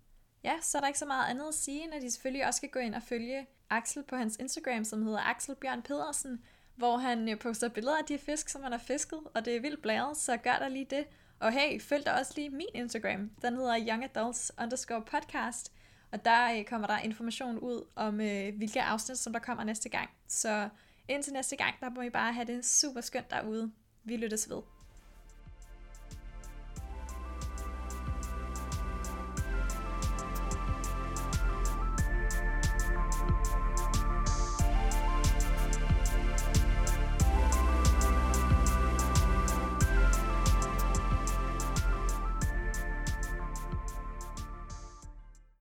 Ja, 0.44 0.54
så 0.62 0.78
er 0.78 0.80
der 0.80 0.88
ikke 0.88 0.98
så 0.98 1.06
meget 1.06 1.30
andet 1.30 1.48
at 1.48 1.54
sige, 1.54 1.84
end 1.84 1.94
at 1.94 2.02
de 2.02 2.10
selvfølgelig 2.10 2.46
også 2.46 2.56
skal 2.58 2.68
gå 2.68 2.78
ind 2.78 2.94
og 2.94 3.02
følge 3.02 3.46
Axel 3.70 4.02
på 4.02 4.16
hans 4.16 4.36
Instagram, 4.36 4.84
som 4.84 5.02
hedder 5.02 5.20
Axel 5.20 5.54
Bjørn 5.54 5.82
Pedersen, 5.82 6.44
hvor 6.76 6.96
han 6.96 7.28
øh, 7.28 7.38
poster 7.38 7.68
billeder 7.68 7.98
af 7.98 8.04
de 8.04 8.18
fisk, 8.18 8.48
som 8.48 8.62
han 8.62 8.72
har 8.72 8.78
fisket, 8.78 9.20
og 9.34 9.44
det 9.44 9.56
er 9.56 9.60
vildt 9.60 9.82
blæret, 9.82 10.16
så 10.16 10.36
gør 10.36 10.56
der 10.58 10.68
lige 10.68 10.86
det. 10.90 11.06
Og 11.40 11.52
hey, 11.52 11.80
følg 11.80 12.06
da 12.06 12.10
også 12.12 12.32
lige 12.36 12.50
min 12.50 12.66
Instagram. 12.74 13.30
Den 13.42 13.56
hedder 13.56 13.86
Young 13.88 14.04
Adults 14.04 14.52
underscore 14.62 15.02
podcast. 15.02 15.72
Og 16.12 16.24
der 16.24 16.58
øh, 16.58 16.64
kommer 16.64 16.86
der 16.86 16.98
information 16.98 17.58
ud 17.58 17.86
om, 17.96 18.20
øh, 18.20 18.56
hvilke 18.56 18.82
afsnit, 18.82 19.18
som 19.18 19.32
der 19.32 19.40
kommer 19.40 19.64
næste 19.64 19.88
gang. 19.88 20.10
Så 20.28 20.68
indtil 21.08 21.32
næste 21.32 21.56
gang, 21.56 21.74
der 21.80 21.90
må 21.90 22.02
I 22.02 22.10
bare 22.10 22.32
have 22.32 22.46
det 22.46 22.64
super 22.64 23.00
skønt 23.00 23.30
derude. 23.30 23.72
Vi 24.04 24.16
lyttes 24.16 24.50
ved. 24.50 24.62